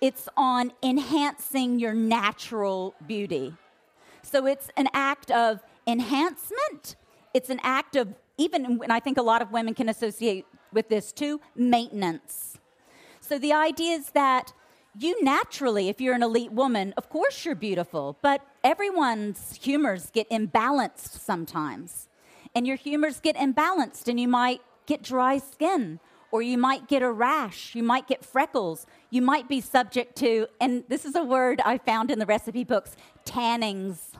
it's 0.00 0.28
on 0.36 0.72
enhancing 0.82 1.78
your 1.78 1.94
natural 1.94 2.94
beauty. 3.06 3.54
So 4.22 4.46
it's 4.46 4.68
an 4.76 4.88
act 4.92 5.30
of 5.30 5.62
enhancement, 5.86 6.96
it's 7.32 7.50
an 7.50 7.60
act 7.62 7.96
of, 7.96 8.14
even, 8.38 8.80
and 8.82 8.92
I 8.92 9.00
think 9.00 9.18
a 9.18 9.22
lot 9.22 9.40
of 9.40 9.52
women 9.52 9.74
can 9.74 9.88
associate 9.88 10.46
with 10.72 10.88
this 10.88 11.12
too, 11.12 11.40
maintenance. 11.54 12.58
So 13.20 13.38
the 13.38 13.52
idea 13.52 13.94
is 13.94 14.10
that 14.10 14.52
you 14.98 15.22
naturally, 15.22 15.88
if 15.88 16.00
you're 16.00 16.14
an 16.14 16.22
elite 16.22 16.52
woman, 16.52 16.94
of 16.96 17.08
course 17.08 17.44
you're 17.44 17.54
beautiful, 17.54 18.16
but 18.22 18.40
everyone's 18.64 19.58
humors 19.62 20.10
get 20.10 20.28
imbalanced 20.30 21.18
sometimes. 21.20 22.08
And 22.54 22.66
your 22.66 22.76
humors 22.76 23.20
get 23.20 23.36
imbalanced, 23.36 24.08
and 24.08 24.18
you 24.18 24.28
might 24.28 24.62
get 24.86 25.02
dry 25.02 25.38
skin, 25.38 26.00
or 26.30 26.42
you 26.42 26.58
might 26.58 26.88
get 26.88 27.02
a 27.02 27.10
rash, 27.10 27.74
you 27.74 27.82
might 27.82 28.06
get 28.06 28.24
freckles, 28.24 28.86
you 29.10 29.22
might 29.22 29.48
be 29.48 29.60
subject 29.60 30.16
to, 30.16 30.46
and 30.60 30.84
this 30.88 31.04
is 31.04 31.14
a 31.14 31.22
word 31.22 31.60
I 31.64 31.78
found 31.78 32.10
in 32.10 32.18
the 32.18 32.26
recipe 32.26 32.64
books, 32.64 32.96
tannings. 33.24 34.12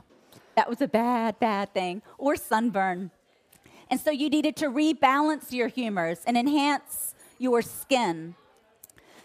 That 0.55 0.69
was 0.69 0.81
a 0.81 0.87
bad, 0.87 1.39
bad 1.39 1.73
thing, 1.73 2.01
or 2.17 2.35
sunburn. 2.35 3.11
And 3.89 3.99
so 3.99 4.11
you 4.11 4.29
needed 4.29 4.55
to 4.57 4.67
rebalance 4.67 5.51
your 5.51 5.67
humors 5.67 6.19
and 6.25 6.37
enhance 6.37 7.13
your 7.37 7.61
skin. 7.61 8.35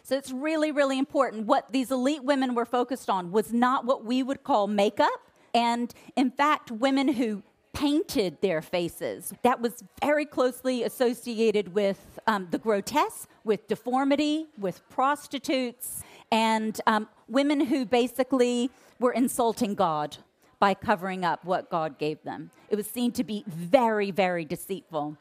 So 0.03 0.17
it's 0.17 0.31
really, 0.31 0.73
really 0.73 0.99
important. 0.99 1.47
What 1.47 1.73
these 1.73 1.91
elite 1.91 2.25
women 2.25 2.55
were 2.55 2.67
focused 2.67 3.09
on 3.09 3.33
was 3.33 3.53
not 3.53 3.85
what 3.85 4.05
we 4.05 4.23
would 4.23 4.45
call 4.45 4.67
makeup. 4.67 5.31
And 5.55 5.95
in 6.17 6.31
fact, 6.31 6.71
women 6.71 7.09
who 7.09 7.43
painted 7.73 8.41
their 8.41 8.61
faces. 8.63 9.33
That 9.43 9.61
was 9.61 9.83
very 10.03 10.27
closely 10.27 10.83
associated 10.83 11.75
with 11.75 12.19
um, 12.27 12.49
the 12.51 12.59
grotesque, 12.59 13.29
with 13.45 13.67
deformity, 13.67 14.47
with 14.59 14.87
prostitutes, 14.89 16.03
and 16.31 16.81
um, 16.87 17.09
women 17.29 17.61
who 17.67 17.85
basically 17.85 18.71
were 18.99 19.13
insulting 19.13 19.75
God 19.75 20.19
by 20.59 20.75
covering 20.75 21.25
up 21.25 21.45
what 21.45 21.71
God 21.71 21.99
gave 21.99 22.23
them. 22.23 22.51
It 22.69 22.77
was 22.77 22.87
seen 22.87 23.11
to 23.13 23.25
be 23.25 23.45
very, 23.49 24.11
very 24.11 24.45
deceitful. 24.45 25.17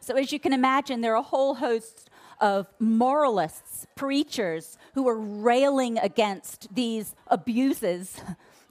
So, 0.00 0.14
as 0.14 0.32
you 0.32 0.38
can 0.38 0.52
imagine, 0.52 1.00
there 1.00 1.12
are 1.12 1.18
a 1.18 1.22
whole 1.22 1.56
host 1.56 2.08
of 2.40 2.66
moralists, 2.78 3.86
preachers 3.96 4.78
who 4.94 5.02
were 5.02 5.18
railing 5.18 5.98
against 5.98 6.74
these 6.74 7.14
abuses 7.26 8.20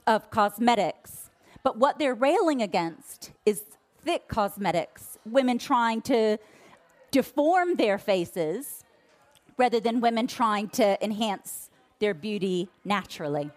of 0.06 0.30
cosmetics. 0.30 1.25
But 1.66 1.78
what 1.78 1.98
they're 1.98 2.14
railing 2.14 2.62
against 2.62 3.32
is 3.44 3.64
thick 4.04 4.28
cosmetics, 4.28 5.18
women 5.28 5.58
trying 5.58 6.00
to 6.02 6.38
deform 7.10 7.74
their 7.74 7.98
faces 7.98 8.84
rather 9.56 9.80
than 9.80 10.00
women 10.00 10.28
trying 10.28 10.68
to 10.68 10.96
enhance 11.04 11.70
their 11.98 12.14
beauty 12.14 12.68
naturally. 12.84 13.50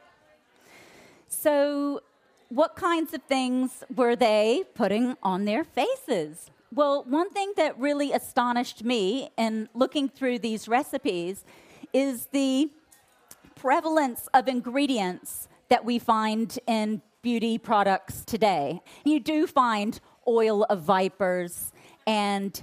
So, 1.27 2.01
what 2.47 2.75
kinds 2.75 3.13
of 3.13 3.21
things 3.21 3.83
were 3.95 4.15
they 4.15 4.63
putting 4.73 5.15
on 5.21 5.45
their 5.45 5.63
faces? 5.63 6.49
Well, 6.73 7.03
one 7.03 7.29
thing 7.29 7.53
that 7.57 7.77
really 7.77 8.11
astonished 8.11 8.83
me 8.83 9.29
in 9.37 9.69
looking 9.75 10.09
through 10.09 10.39
these 10.39 10.67
recipes 10.67 11.45
is 11.93 12.25
the 12.31 12.71
prevalence 13.53 14.27
of 14.33 14.47
ingredients 14.47 15.47
that 15.69 15.85
we 15.85 15.99
find 15.99 16.57
in 16.65 17.03
beauty 17.21 17.57
products 17.57 18.23
today. 18.23 18.81
You 19.03 19.19
do 19.19 19.47
find 19.47 19.99
oil 20.27 20.63
of 20.63 20.81
vipers 20.81 21.71
and 22.07 22.61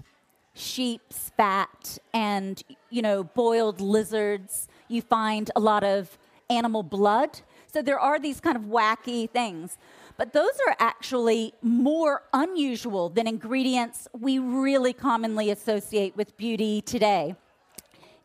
sheep's 0.54 1.30
fat 1.36 1.98
and, 2.14 2.62
you 2.90 3.02
know, 3.02 3.24
boiled 3.24 3.80
lizards. 3.80 4.68
You 4.88 5.02
find 5.02 5.50
a 5.54 5.60
lot 5.60 5.84
of 5.84 6.16
animal 6.48 6.82
blood. 6.82 7.40
So 7.72 7.82
there 7.82 8.00
are 8.00 8.18
these 8.18 8.40
kind 8.40 8.56
of 8.56 8.64
wacky 8.64 9.28
things. 9.28 9.76
But 10.16 10.32
those 10.32 10.52
are 10.66 10.76
actually 10.78 11.52
more 11.60 12.22
unusual 12.32 13.10
than 13.10 13.26
ingredients 13.26 14.08
we 14.18 14.38
really 14.38 14.94
commonly 14.94 15.50
associate 15.50 16.16
with 16.16 16.36
beauty 16.38 16.80
today. 16.80 17.34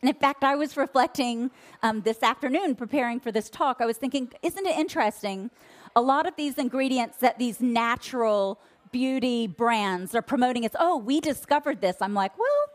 And 0.00 0.08
in 0.08 0.16
fact, 0.16 0.42
I 0.42 0.56
was 0.56 0.76
reflecting 0.76 1.50
um, 1.82 2.00
this 2.00 2.22
afternoon, 2.22 2.74
preparing 2.74 3.20
for 3.20 3.30
this 3.30 3.48
talk. 3.48 3.76
I 3.80 3.86
was 3.86 3.98
thinking, 3.98 4.32
isn't 4.42 4.66
it 4.66 4.76
interesting? 4.76 5.50
A 5.94 6.00
lot 6.00 6.26
of 6.26 6.36
these 6.36 6.56
ingredients 6.58 7.18
that 7.18 7.38
these 7.38 7.60
natural 7.60 8.58
beauty 8.92 9.46
brands 9.46 10.14
are 10.14 10.22
promoting 10.22 10.64
is, 10.64 10.70
oh, 10.78 10.96
we 10.98 11.20
discovered 11.20 11.80
this. 11.80 11.96
I'm 12.00 12.14
like, 12.14 12.38
well, 12.38 12.66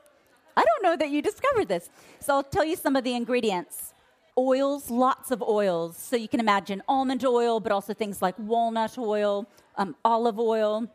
I 0.55 0.63
don't 0.63 0.83
know 0.83 0.95
that 0.97 1.09
you 1.09 1.21
discovered 1.21 1.67
this. 1.67 1.89
So 2.19 2.33
I'll 2.33 2.43
tell 2.43 2.65
you 2.65 2.75
some 2.75 2.95
of 2.95 3.03
the 3.03 3.13
ingredients. 3.13 3.93
Oils, 4.37 4.89
lots 4.91 5.31
of 5.31 5.41
oils. 5.41 5.97
So 5.97 6.15
you 6.15 6.27
can 6.27 6.39
imagine 6.39 6.83
almond 6.87 7.23
oil, 7.25 7.59
but 7.59 7.71
also 7.71 7.93
things 7.93 8.21
like 8.21 8.37
walnut 8.37 8.97
oil, 8.97 9.47
um, 9.77 9.95
olive 10.03 10.39
oil, 10.39 10.87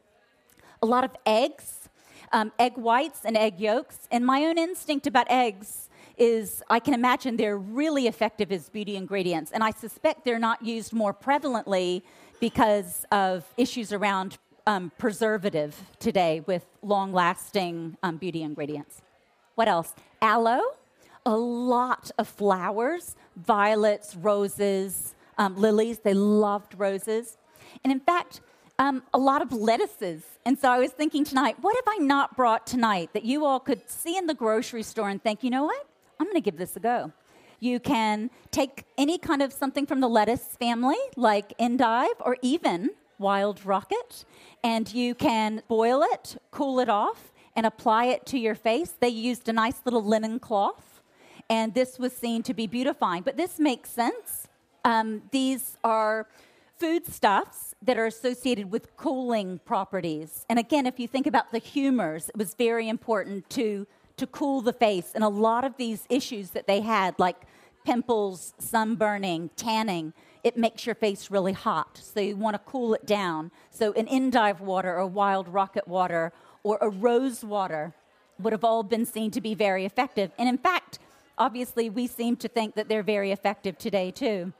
a 0.80 0.86
lot 0.86 1.04
of 1.04 1.12
eggs, 1.26 1.88
um, 2.32 2.52
egg 2.58 2.76
whites 2.76 3.20
and 3.24 3.36
egg 3.36 3.60
yolks. 3.60 4.08
And 4.10 4.24
my 4.24 4.44
own 4.44 4.58
instinct 4.58 5.06
about 5.06 5.26
eggs 5.30 5.81
is 6.16 6.62
I 6.68 6.78
can 6.78 6.94
imagine 6.94 7.36
they're 7.36 7.58
really 7.58 8.06
effective 8.06 8.52
as 8.52 8.68
beauty 8.68 8.96
ingredients. 8.96 9.52
And 9.52 9.62
I 9.62 9.70
suspect 9.70 10.24
they're 10.24 10.38
not 10.38 10.62
used 10.64 10.92
more 10.92 11.14
prevalently 11.14 12.02
because 12.40 13.04
of 13.12 13.44
issues 13.56 13.92
around 13.92 14.38
um, 14.66 14.92
preservative 14.98 15.80
today 15.98 16.42
with 16.46 16.64
long 16.82 17.12
lasting 17.12 17.96
um, 18.02 18.16
beauty 18.16 18.42
ingredients. 18.42 19.02
What 19.54 19.68
else? 19.68 19.94
Aloe, 20.20 20.62
a 21.26 21.36
lot 21.36 22.10
of 22.18 22.28
flowers, 22.28 23.16
violets, 23.36 24.16
roses, 24.16 25.14
um, 25.38 25.56
lilies. 25.56 26.00
They 26.00 26.14
loved 26.14 26.74
roses. 26.78 27.38
And 27.84 27.92
in 27.92 28.00
fact, 28.00 28.40
um, 28.78 29.02
a 29.12 29.18
lot 29.18 29.42
of 29.42 29.52
lettuces. 29.52 30.22
And 30.44 30.58
so 30.58 30.70
I 30.70 30.78
was 30.78 30.90
thinking 30.90 31.24
tonight, 31.24 31.56
what 31.60 31.76
have 31.76 31.84
I 31.86 31.98
not 31.98 32.36
brought 32.36 32.66
tonight 32.66 33.10
that 33.12 33.24
you 33.24 33.44
all 33.44 33.60
could 33.60 33.88
see 33.88 34.16
in 34.16 34.26
the 34.26 34.34
grocery 34.34 34.82
store 34.82 35.08
and 35.08 35.22
think, 35.22 35.44
you 35.44 35.50
know 35.50 35.64
what? 35.64 35.86
I'm 36.22 36.28
going 36.28 36.40
to 36.40 36.40
give 36.40 36.56
this 36.56 36.76
a 36.76 36.80
go. 36.80 37.12
You 37.58 37.80
can 37.80 38.30
take 38.52 38.84
any 38.96 39.18
kind 39.18 39.42
of 39.42 39.52
something 39.52 39.86
from 39.86 39.98
the 39.98 40.08
lettuce 40.08 40.56
family, 40.58 40.96
like 41.16 41.52
endive 41.58 42.14
or 42.20 42.36
even 42.42 42.90
wild 43.18 43.66
rocket, 43.66 44.24
and 44.62 44.92
you 44.94 45.16
can 45.16 45.62
boil 45.66 46.04
it, 46.12 46.36
cool 46.52 46.78
it 46.78 46.88
off, 46.88 47.32
and 47.56 47.66
apply 47.66 48.04
it 48.04 48.24
to 48.26 48.38
your 48.38 48.54
face. 48.54 48.94
They 49.00 49.08
used 49.08 49.48
a 49.48 49.52
nice 49.52 49.80
little 49.84 50.04
linen 50.04 50.38
cloth, 50.38 51.02
and 51.50 51.74
this 51.74 51.98
was 51.98 52.12
seen 52.12 52.44
to 52.44 52.54
be 52.54 52.68
beautifying. 52.68 53.24
But 53.24 53.36
this 53.36 53.58
makes 53.58 53.90
sense. 53.90 54.46
Um, 54.84 55.22
these 55.32 55.76
are 55.82 56.28
foodstuffs 56.78 57.74
that 57.82 57.98
are 57.98 58.06
associated 58.06 58.70
with 58.70 58.96
cooling 58.96 59.60
properties. 59.64 60.46
And 60.48 60.60
again, 60.60 60.86
if 60.86 61.00
you 61.00 61.08
think 61.08 61.26
about 61.26 61.50
the 61.50 61.58
humors, 61.58 62.28
it 62.28 62.36
was 62.36 62.54
very 62.54 62.88
important 62.88 63.50
to, 63.50 63.88
to 64.22 64.26
cool 64.28 64.60
the 64.60 64.72
face. 64.72 65.10
And 65.16 65.24
a 65.24 65.28
lot 65.28 65.64
of 65.64 65.76
these 65.76 66.06
issues 66.08 66.50
that 66.50 66.68
they 66.68 66.80
had, 66.80 67.18
like 67.18 67.36
pimples, 67.84 68.54
sunburning, 68.60 69.50
tanning, 69.56 70.12
it 70.44 70.56
makes 70.56 70.86
your 70.86 70.94
face 70.94 71.28
really 71.28 71.52
hot. 71.52 71.98
So 72.00 72.20
you 72.20 72.36
want 72.36 72.54
to 72.54 72.60
cool 72.60 72.94
it 72.94 73.04
down. 73.04 73.50
So 73.70 73.92
an 73.94 74.06
endive 74.06 74.60
water 74.60 74.96
or 74.96 75.06
wild 75.08 75.48
rocket 75.48 75.88
water 75.88 76.32
or 76.62 76.78
a 76.80 76.88
rose 76.88 77.42
water 77.42 77.94
would 78.38 78.52
have 78.52 78.62
all 78.62 78.84
been 78.84 79.04
seen 79.04 79.32
to 79.32 79.40
be 79.40 79.54
very 79.54 79.84
effective. 79.84 80.30
And 80.38 80.48
in 80.48 80.58
fact, 80.58 81.00
obviously, 81.36 81.90
we 81.90 82.06
seem 82.06 82.36
to 82.36 82.48
think 82.48 82.76
that 82.76 82.88
they're 82.88 83.02
very 83.02 83.32
effective 83.32 83.76
today 83.76 84.12
too. 84.12 84.52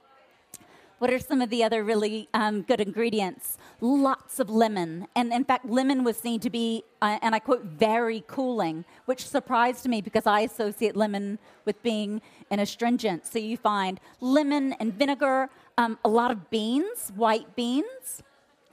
What 1.03 1.13
are 1.13 1.19
some 1.19 1.43
of 1.43 1.51
the 1.51 1.65
other 1.65 1.83
really 1.83 2.29
um, 2.33 2.63
good 2.63 2.81
ingredients? 2.81 3.59
Lots 3.81 4.39
of 4.39 4.49
lemon. 4.49 5.09
And 5.17 5.33
in 5.33 5.43
fact, 5.43 5.69
lemon 5.69 6.05
was 6.05 6.17
seen 6.17 6.39
to 6.39 6.49
be, 6.49 6.85
uh, 7.03 7.19
and 7.23 7.35
I 7.35 7.41
quote, 7.41 7.65
very 7.65 8.23
cooling, 8.29 8.85
which 9.07 9.27
surprised 9.27 9.89
me 9.89 10.01
because 10.01 10.29
I 10.29 10.43
associate 10.43 10.95
lemon 10.95 11.41
with 11.65 11.83
being 11.83 12.23
an 12.53 12.61
astringent. 12.61 13.27
So 13.27 13.41
you 13.41 13.57
find 13.57 13.99
lemon 14.21 14.75
and 14.75 14.95
vinegar, 14.95 15.51
um, 15.77 15.99
a 16.05 16.09
lot 16.09 16.31
of 16.31 16.51
beans, 16.51 17.11
white 17.17 17.57
beans. 17.57 18.23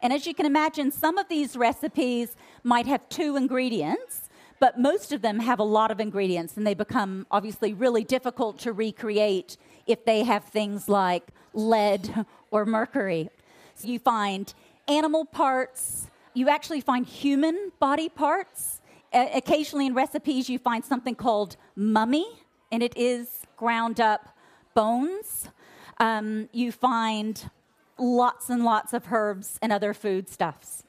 And 0.03 0.13
as 0.13 0.27
you 0.27 0.35
can 0.35 0.45
imagine, 0.45 0.91
some 0.91 1.17
of 1.17 1.29
these 1.29 1.57
recipes 1.57 2.35
might 2.63 2.85
have 2.85 3.09
two 3.09 3.37
ingredients, 3.37 4.28
but 4.59 4.79
most 4.79 5.11
of 5.11 5.21
them 5.21 5.39
have 5.39 5.59
a 5.59 5.63
lot 5.63 5.91
of 5.91 5.99
ingredients, 5.99 6.57
and 6.57 6.67
they 6.67 6.73
become 6.73 7.25
obviously 7.31 7.73
really 7.73 8.03
difficult 8.03 8.59
to 8.59 8.73
recreate 8.73 9.57
if 9.87 10.05
they 10.05 10.23
have 10.23 10.43
things 10.45 10.89
like 10.89 11.23
lead 11.53 12.25
or 12.51 12.65
mercury. 12.65 13.29
So 13.75 13.87
you 13.87 13.99
find 13.99 14.53
animal 14.87 15.25
parts, 15.25 16.09
you 16.33 16.49
actually 16.49 16.81
find 16.81 17.05
human 17.05 17.71
body 17.79 18.09
parts. 18.09 18.81
Occasionally 19.13 19.87
in 19.87 19.95
recipes, 19.95 20.49
you 20.49 20.59
find 20.59 20.85
something 20.85 21.15
called 21.15 21.55
mummy, 21.75 22.27
and 22.71 22.83
it 22.83 22.95
is 22.95 23.41
ground 23.57 23.99
up 23.99 24.35
bones. 24.75 25.49
Um, 25.99 26.49
you 26.51 26.71
find 26.71 27.49
lots 27.97 28.49
and 28.49 28.63
lots 28.63 28.93
of 28.93 29.11
herbs 29.11 29.57
and 29.61 29.73
other 29.73 29.93
foodstuffs. 29.93 30.83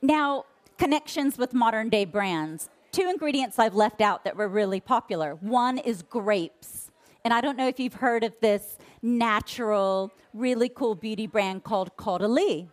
Now, 0.00 0.44
connections 0.78 1.36
with 1.36 1.52
modern 1.52 1.88
day 1.88 2.04
brands. 2.04 2.70
Two 2.98 3.08
ingredients 3.08 3.60
I've 3.60 3.76
left 3.76 4.00
out 4.00 4.24
that 4.24 4.34
were 4.34 4.48
really 4.48 4.80
popular. 4.80 5.36
One 5.36 5.78
is 5.78 6.02
grapes. 6.02 6.90
And 7.24 7.32
I 7.32 7.40
don't 7.40 7.56
know 7.56 7.68
if 7.68 7.78
you've 7.78 7.94
heard 7.94 8.24
of 8.24 8.34
this 8.40 8.76
natural, 9.02 10.10
really 10.34 10.68
cool 10.68 10.96
beauty 10.96 11.28
brand 11.28 11.62
called 11.62 11.96
Caudalie. 11.96 12.66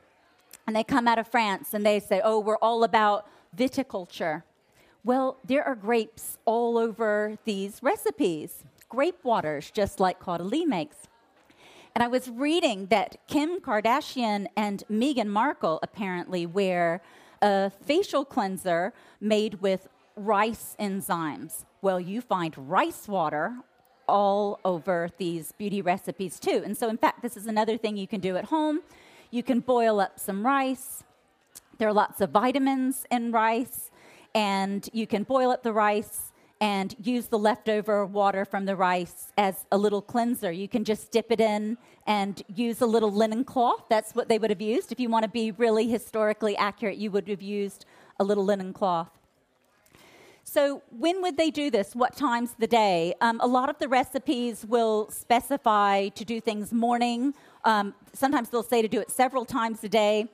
And 0.66 0.76
they 0.76 0.84
come 0.84 1.08
out 1.08 1.20
of 1.20 1.28
France 1.28 1.76
and 1.76 1.86
they 1.86 2.00
say, 2.00 2.22
oh, 2.24 2.40
we're 2.40 2.58
all 2.58 2.84
about 2.84 3.28
viticulture. 3.56 4.42
Well, 5.04 5.38
there 5.46 5.64
are 5.64 5.76
grapes 5.76 6.40
all 6.46 6.80
over 6.80 7.38
these 7.46 7.84
recipes, 7.84 8.64
grape 8.90 9.24
waters, 9.24 9.70
just 9.70 10.00
like 10.00 10.20
Caudalie 10.20 10.66
makes. 10.66 10.98
And 11.94 12.04
I 12.04 12.08
was 12.08 12.32
reading 12.32 12.88
that 12.88 13.18
Kim 13.28 13.60
Kardashian 13.60 14.48
and 14.58 14.84
Meghan 14.92 15.28
Markle 15.28 15.78
apparently 15.84 16.48
wear 16.48 17.04
a 17.44 17.70
facial 17.70 18.26
cleanser 18.26 18.92
made 19.22 19.62
with 19.62 19.88
rice 20.16 20.76
enzymes. 20.80 21.66
Well, 21.82 22.00
you 22.00 22.22
find 22.22 22.54
rice 22.70 23.08
water 23.08 23.56
all 24.08 24.60
over 24.64 25.10
these 25.18 25.52
beauty 25.54 25.82
recipes 25.82 26.40
too. 26.40 26.62
And 26.64 26.78
so, 26.78 26.90
in 26.90 26.98
fact, 26.98 27.22
this 27.22 27.36
is 27.36 27.48
another 27.48 27.78
thing 27.78 27.98
you 27.98 28.08
can 28.08 28.22
do 28.22 28.38
at 28.38 28.46
home. 28.46 28.82
You 29.32 29.44
can 29.44 29.60
boil 29.60 30.00
up 30.00 30.20
some 30.20 30.46
rice. 30.46 31.04
There 31.78 31.88
are 31.88 31.94
lots 31.94 32.22
of 32.22 32.30
vitamins 32.30 33.06
in 33.12 33.32
rice, 33.32 33.92
and 34.34 34.88
you 34.94 35.08
can 35.08 35.24
boil 35.24 35.52
up 35.52 35.64
the 35.64 35.74
rice 35.74 36.32
and 36.62 36.96
use 37.04 37.28
the 37.28 37.38
leftover 37.38 38.06
water 38.06 38.46
from 38.46 38.66
the 38.66 38.76
rice 38.76 39.34
as 39.38 39.66
a 39.72 39.78
little 39.78 40.02
cleanser. 40.02 40.52
You 40.52 40.70
can 40.70 40.86
just 40.86 41.12
dip 41.12 41.32
it 41.32 41.42
in 41.42 41.78
and 42.08 42.42
use 42.48 42.80
a 42.80 42.86
little 42.86 43.12
linen 43.12 43.44
cloth. 43.44 43.84
That's 43.90 44.16
what 44.16 44.30
they 44.30 44.40
would 44.40 44.52
have 44.52 44.62
used. 44.62 44.92
If 44.92 45.00
you 45.00 45.10
want 45.10 45.24
to 45.24 45.30
be 45.30 45.52
really 45.52 45.90
historically 45.90 46.56
accurate, 46.56 46.98
you 46.98 47.12
would 47.12 47.28
have 47.28 47.42
used 47.42 47.86
a 48.20 48.24
little 48.24 48.46
linen 48.46 48.72
cloth. 48.72 49.10
So, 50.48 50.84
when 50.92 51.24
would 51.24 51.38
they 51.38 51.50
do 51.50 51.72
this? 51.72 51.96
What 51.96 52.16
times 52.16 52.54
the 52.60 52.68
day? 52.68 53.16
Um, 53.20 53.40
a 53.42 53.48
lot 53.48 53.68
of 53.68 53.80
the 53.80 53.88
recipes 53.88 54.64
will 54.64 55.10
specify 55.10 56.10
to 56.10 56.24
do 56.24 56.40
things 56.40 56.72
morning. 56.72 57.34
Um, 57.66 57.96
sometimes 58.14 58.50
they'll 58.50 58.62
say 58.62 58.84
to 58.84 58.88
do 58.88 59.02
it 59.02 59.10
several 59.10 59.44
times 59.44 59.84
a 59.84 59.90
day. 59.90 60.30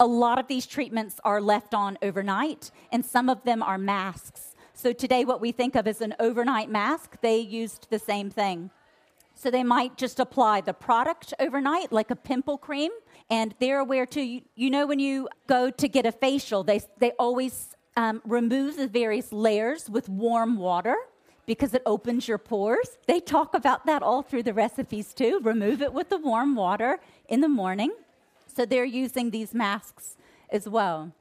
A 0.00 0.06
lot 0.06 0.38
of 0.38 0.48
these 0.48 0.64
treatments 0.64 1.20
are 1.22 1.42
left 1.42 1.74
on 1.74 1.98
overnight, 2.00 2.70
and 2.90 3.04
some 3.04 3.28
of 3.28 3.44
them 3.44 3.62
are 3.62 3.76
masks. 3.76 4.54
So, 4.72 4.94
today, 4.94 5.26
what 5.26 5.42
we 5.42 5.52
think 5.52 5.76
of 5.76 5.86
as 5.86 6.00
an 6.00 6.14
overnight 6.18 6.70
mask, 6.70 7.20
they 7.20 7.38
used 7.38 7.88
the 7.90 7.98
same 7.98 8.30
thing. 8.30 8.70
So, 9.34 9.50
they 9.50 9.62
might 9.62 9.98
just 9.98 10.18
apply 10.18 10.62
the 10.62 10.72
product 10.72 11.34
overnight, 11.38 11.92
like 11.92 12.10
a 12.10 12.16
pimple 12.16 12.56
cream, 12.56 12.90
and 13.28 13.54
they're 13.60 13.80
aware 13.80 14.06
too. 14.06 14.22
You, 14.22 14.40
you 14.54 14.70
know, 14.70 14.86
when 14.86 14.98
you 14.98 15.28
go 15.46 15.68
to 15.68 15.88
get 15.88 16.06
a 16.06 16.12
facial, 16.12 16.64
they, 16.64 16.80
they 16.98 17.10
always 17.18 17.75
um, 17.96 18.20
remove 18.24 18.76
the 18.76 18.86
various 18.86 19.32
layers 19.32 19.88
with 19.88 20.08
warm 20.08 20.58
water 20.58 20.96
because 21.46 21.74
it 21.74 21.82
opens 21.86 22.28
your 22.28 22.38
pores. 22.38 22.98
They 23.06 23.20
talk 23.20 23.54
about 23.54 23.86
that 23.86 24.02
all 24.02 24.22
through 24.22 24.42
the 24.42 24.52
recipes 24.52 25.14
too. 25.14 25.40
Remove 25.42 25.80
it 25.80 25.92
with 25.92 26.10
the 26.10 26.18
warm 26.18 26.54
water 26.54 26.98
in 27.28 27.40
the 27.40 27.48
morning. 27.48 27.92
So 28.54 28.66
they're 28.66 28.84
using 28.84 29.30
these 29.30 29.54
masks 29.54 30.16
as 30.50 30.68
well. 30.68 31.12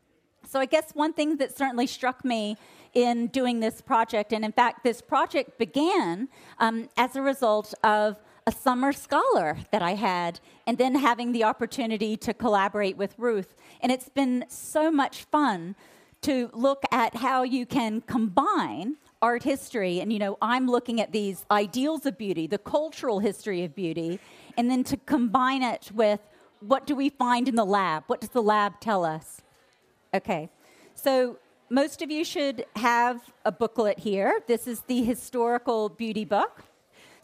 So 0.48 0.60
I 0.60 0.66
guess 0.66 0.92
one 0.94 1.14
thing 1.14 1.38
that 1.38 1.58
certainly 1.58 1.88
struck 1.88 2.24
me 2.24 2.58
in 2.94 3.28
doing 3.28 3.60
this 3.60 3.82
project, 3.82 4.32
and 4.32 4.46
in 4.46 4.52
fact, 4.52 4.84
this 4.84 5.02
project 5.02 5.58
began 5.58 6.30
um, 6.60 6.88
as 6.98 7.16
a 7.16 7.22
result 7.22 7.74
of 7.84 8.18
a 8.48 8.52
summer 8.52 8.94
scholar 8.94 9.58
that 9.72 9.82
I 9.82 9.96
had, 9.96 10.40
and 10.68 10.78
then 10.78 10.96
having 10.96 11.32
the 11.32 11.44
opportunity 11.44 12.16
to 12.18 12.34
collaborate 12.34 12.96
with 12.96 13.16
Ruth. 13.18 13.56
And 13.82 13.92
it's 13.92 14.08
been 14.08 14.46
so 14.48 14.92
much 14.92 15.24
fun 15.24 15.76
to 16.26 16.50
look 16.54 16.84
at 16.92 17.16
how 17.16 17.44
you 17.44 17.66
can 17.66 18.02
combine 18.02 18.96
art 19.22 19.44
history 19.44 20.00
and 20.02 20.12
you 20.12 20.20
know 20.20 20.38
i'm 20.42 20.68
looking 20.68 21.00
at 21.02 21.12
these 21.12 21.46
ideals 21.50 22.06
of 22.06 22.18
beauty 22.18 22.46
the 22.48 22.58
cultural 22.58 23.20
history 23.20 23.64
of 23.64 23.74
beauty 23.74 24.20
and 24.58 24.70
then 24.70 24.84
to 24.84 24.98
combine 24.98 25.64
it 25.64 25.90
with 25.94 26.20
what 26.60 26.88
do 26.88 26.96
we 26.96 27.10
find 27.10 27.48
in 27.48 27.56
the 27.56 27.66
lab? 27.66 28.04
What 28.08 28.22
does 28.22 28.32
the 28.32 28.42
lab 28.42 28.80
tell 28.80 29.06
us? 29.06 29.42
Okay. 30.14 30.50
So 30.94 31.38
most 31.70 32.02
of 32.02 32.10
you 32.10 32.24
should 32.24 32.66
have 32.76 33.22
a 33.44 33.52
booklet 33.52 34.00
here. 34.00 34.40
This 34.48 34.68
is 34.68 34.82
the 34.82 35.04
historical 35.04 35.90
beauty 35.90 36.26
book. 36.26 36.64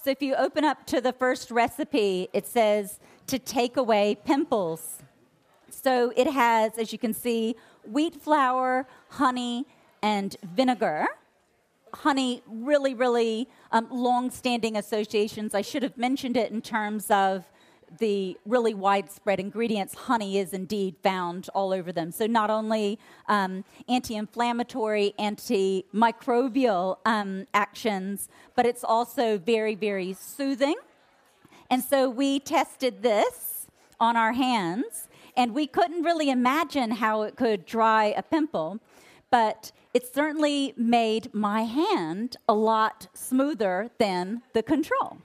So 0.04 0.10
if 0.10 0.22
you 0.22 0.36
open 0.36 0.64
up 0.64 0.86
to 0.88 1.00
the 1.00 1.14
first 1.14 1.52
recipe 1.52 2.28
it 2.34 2.48
says 2.48 3.00
to 3.28 3.40
take 3.40 3.78
away 3.78 4.18
pimples. 4.26 5.04
So 5.70 6.12
it 6.16 6.28
has 6.28 6.78
as 6.78 6.92
you 6.92 7.00
can 7.00 7.14
see 7.14 7.56
wheat 7.86 8.15
flour 8.22 8.88
honey 9.10 9.65
and 10.02 10.36
vinegar 10.44 11.08
honey 11.94 12.41
really, 12.48 12.94
really 12.94 13.50
um, 13.72 13.88
long 13.91 14.32
standing 14.32 14.78
associations. 14.78 15.54
I 15.54 15.62
should 15.62 15.84
have 15.84 15.98
mentioned 15.98 16.38
it 16.38 16.52
in 16.52 16.62
terms 16.62 17.10
of 17.12 17.46
the 18.00 18.38
really 18.46 18.74
widespread 18.74 19.39
ingredients. 19.39 19.94
Honey 19.94 20.38
is 20.38 20.54
indeed 20.54 20.96
found 21.04 21.50
all 21.54 21.74
over 21.74 21.91
them. 21.91 22.12
So, 22.12 22.26
not 22.26 22.50
only 22.50 23.00
um, 23.28 23.65
anti 23.89 24.15
inflammatory, 24.15 25.13
antimicrobial 25.20 26.98
um, 27.06 27.48
actions, 27.54 28.30
but 28.56 28.65
it's 28.65 28.84
also 28.84 29.38
very, 29.38 29.76
very 29.76 30.13
soothing. 30.13 30.76
And 31.70 31.84
so, 31.84 32.10
we 32.10 32.39
tested 32.39 33.02
this 33.02 33.67
on 34.00 34.15
our 34.15 34.34
hands, 34.34 35.10
and 35.36 35.54
we 35.54 35.67
couldn't 35.67 36.04
really 36.04 36.30
imagine 36.30 36.91
how 36.91 37.22
it 37.24 37.36
could 37.36 37.65
dry 37.65 38.06
a 38.17 38.24
pimple. 38.24 38.80
But 39.30 39.72
it 39.94 40.13
certainly 40.13 40.74
made 40.76 41.34
my 41.34 41.62
hand 41.63 42.38
a 42.48 42.54
lot 42.54 43.08
smoother 43.13 43.89
than 43.98 44.41
the 44.54 44.63
control. 44.63 45.17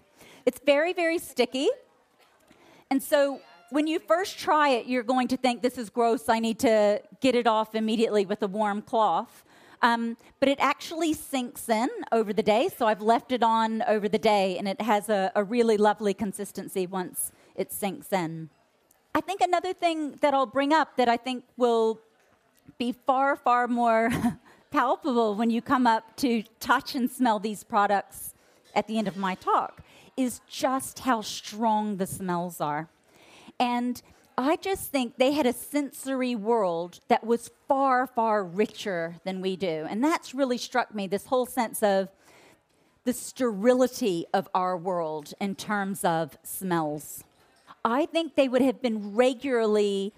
It's 0.45 0.61
very, 0.65 0.93
very 0.93 1.19
sticky. 1.19 1.69
And 2.91 3.03
so 3.03 3.41
when 3.71 3.87
you 3.87 3.99
first 3.99 4.39
try 4.39 4.69
it, 4.71 4.87
you're 4.87 5.03
going 5.03 5.29
to 5.29 5.37
think 5.37 5.63
this 5.63 5.77
is 5.77 5.91
gross. 5.91 6.29
I 6.29 6.39
need 6.39 6.59
to 6.61 7.03
get 7.21 7.35
it 7.35 7.47
off 7.47 7.75
immediately 7.75 8.25
with 8.25 8.43
a 8.43 8.47
warm 8.47 8.83
cloth. 8.83 9.45
Um, 9.83 10.17
but 10.41 10.49
it 10.49 10.59
actually 10.61 11.13
sinks 11.13 11.69
in 11.69 11.89
over 12.13 12.33
the 12.33 12.43
day. 12.43 12.69
So 12.77 12.87
I've 12.87 13.03
left 13.03 13.33
it 13.33 13.43
on 13.43 13.83
over 13.83 14.09
the 14.09 14.19
day, 14.19 14.57
and 14.57 14.67
it 14.67 14.81
has 14.81 15.09
a, 15.09 15.31
a 15.35 15.45
really 15.45 15.77
lovely 15.77 16.15
consistency 16.15 16.87
once 16.87 17.33
it 17.55 17.73
sinks 17.73 18.13
in. 18.13 18.51
I 19.17 19.23
think 19.23 19.41
another 19.41 19.73
thing 19.73 20.19
that 20.21 20.35
I'll 20.35 20.45
bring 20.45 20.75
up 20.75 20.99
that 20.99 21.09
I 21.09 21.17
think 21.17 21.45
will 21.57 21.99
be 22.77 22.93
far, 22.93 23.35
far 23.35 23.67
more 23.67 24.11
palpable 24.71 25.35
when 25.35 25.49
you 25.49 25.63
come 25.63 25.87
up 25.87 26.17
to 26.17 26.43
touch 26.61 26.95
and 26.95 27.11
smell 27.11 27.39
these 27.39 27.65
products 27.65 28.35
at 28.75 28.87
the 28.87 28.99
end 28.99 29.09
of 29.09 29.17
my 29.17 29.35
talk 29.35 29.81
is 30.19 30.43
just 30.51 30.99
how 30.99 31.23
strong 31.23 31.97
the 31.97 32.07
smells 32.07 32.61
are. 32.61 32.91
And 33.59 34.03
I 34.37 34.57
just 34.57 34.93
think 34.93 35.17
they 35.17 35.33
had 35.33 35.47
a 35.47 35.55
sensory 35.55 36.35
world 36.35 37.01
that 37.09 37.25
was 37.25 37.51
far, 37.67 38.07
far 38.07 38.45
richer 38.45 39.15
than 39.25 39.41
we 39.41 39.57
do. 39.57 39.87
And 39.89 40.05
that's 40.05 40.35
really 40.35 40.59
struck 40.59 40.95
me 40.95 41.07
this 41.07 41.25
whole 41.25 41.47
sense 41.47 41.83
of 41.83 42.11
the 43.05 43.15
sterility 43.15 44.27
of 44.35 44.47
our 44.55 44.77
world 44.77 45.33
in 45.41 45.55
terms 45.55 46.05
of 46.05 46.37
smells. 46.43 47.25
I 47.87 48.07
think 48.07 48.35
they 48.35 48.49
would 48.49 48.63
have 48.63 48.83
been 48.83 49.15
regularly 49.15 50.13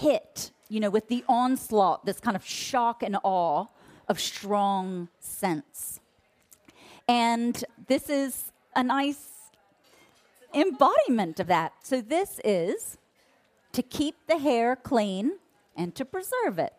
hit, 0.00 0.50
you 0.68 0.80
know, 0.80 0.90
with 0.90 1.06
the 1.06 1.24
onslaught, 1.28 2.04
this 2.04 2.18
kind 2.18 2.34
of 2.34 2.44
shock 2.44 3.04
and 3.04 3.16
awe 3.22 3.66
of 4.08 4.18
strong 4.18 5.08
scents. 5.20 6.00
And 7.06 7.64
this 7.86 8.10
is 8.10 8.50
a 8.74 8.82
nice 8.82 9.28
embodiment 10.52 11.38
of 11.38 11.46
that. 11.46 11.74
So, 11.84 12.00
this 12.00 12.40
is 12.44 12.98
to 13.70 13.82
keep 13.82 14.16
the 14.26 14.38
hair 14.38 14.74
clean 14.74 15.38
and 15.76 15.94
to 15.94 16.04
preserve 16.04 16.58
it. 16.58 16.74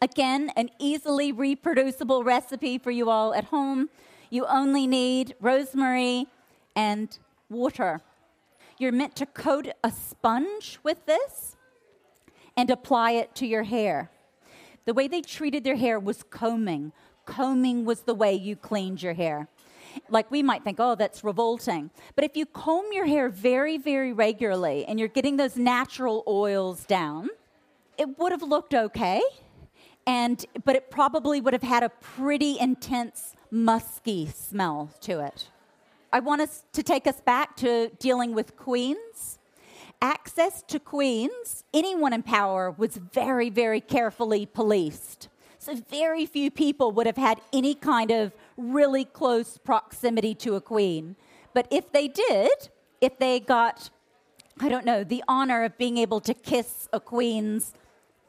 Again, 0.00 0.52
an 0.54 0.70
easily 0.78 1.32
reproducible 1.32 2.22
recipe 2.22 2.78
for 2.78 2.92
you 2.92 3.10
all 3.10 3.34
at 3.34 3.46
home. 3.46 3.90
You 4.30 4.46
only 4.46 4.86
need 4.86 5.34
rosemary 5.40 6.28
and 6.76 7.18
water. 7.48 8.02
You're 8.80 8.92
meant 8.92 9.14
to 9.16 9.26
coat 9.26 9.68
a 9.84 9.92
sponge 9.92 10.78
with 10.82 11.04
this 11.04 11.54
and 12.56 12.70
apply 12.70 13.10
it 13.10 13.34
to 13.34 13.46
your 13.46 13.64
hair. 13.64 14.10
The 14.86 14.94
way 14.94 15.06
they 15.06 15.20
treated 15.20 15.64
their 15.64 15.76
hair 15.76 16.00
was 16.00 16.22
combing. 16.22 16.92
Combing 17.26 17.84
was 17.84 18.00
the 18.00 18.14
way 18.14 18.32
you 18.32 18.56
cleaned 18.56 19.02
your 19.02 19.12
hair. 19.12 19.48
Like 20.08 20.30
we 20.30 20.42
might 20.42 20.64
think, 20.64 20.78
oh, 20.80 20.94
that's 20.94 21.22
revolting. 21.22 21.90
But 22.16 22.24
if 22.24 22.38
you 22.38 22.46
comb 22.46 22.86
your 22.90 23.04
hair 23.04 23.28
very, 23.28 23.76
very 23.76 24.14
regularly 24.14 24.86
and 24.86 24.98
you're 24.98 25.08
getting 25.08 25.36
those 25.36 25.56
natural 25.56 26.24
oils 26.26 26.84
down, 26.84 27.28
it 27.98 28.18
would 28.18 28.32
have 28.32 28.42
looked 28.42 28.72
okay. 28.72 29.20
And, 30.06 30.42
but 30.64 30.74
it 30.74 30.90
probably 30.90 31.42
would 31.42 31.52
have 31.52 31.62
had 31.62 31.82
a 31.82 31.90
pretty 31.90 32.58
intense, 32.58 33.34
musky 33.50 34.26
smell 34.26 34.90
to 35.02 35.20
it. 35.20 35.48
I 36.12 36.20
want 36.20 36.40
us 36.40 36.64
to 36.72 36.82
take 36.82 37.06
us 37.06 37.20
back 37.20 37.56
to 37.58 37.90
dealing 37.98 38.34
with 38.34 38.56
queens 38.56 39.38
access 40.02 40.62
to 40.62 40.78
queens, 40.78 41.64
anyone 41.74 42.12
in 42.12 42.22
power 42.22 42.70
was 42.70 42.96
very, 42.96 43.50
very 43.50 43.80
carefully 43.80 44.46
policed. 44.46 45.28
So, 45.58 45.74
very 45.74 46.24
few 46.24 46.50
people 46.50 46.92
would 46.92 47.06
have 47.06 47.18
had 47.18 47.40
any 47.52 47.74
kind 47.74 48.10
of 48.10 48.32
really 48.56 49.04
close 49.04 49.58
proximity 49.58 50.34
to 50.36 50.54
a 50.54 50.60
queen. 50.60 51.16
But 51.52 51.66
if 51.70 51.92
they 51.92 52.08
did, 52.08 52.70
if 53.00 53.18
they 53.18 53.40
got, 53.40 53.90
I 54.58 54.70
don't 54.70 54.86
know, 54.86 55.04
the 55.04 55.22
honor 55.28 55.64
of 55.64 55.76
being 55.76 55.98
able 55.98 56.20
to 56.20 56.32
kiss 56.32 56.88
a 56.92 57.00
queen's 57.00 57.74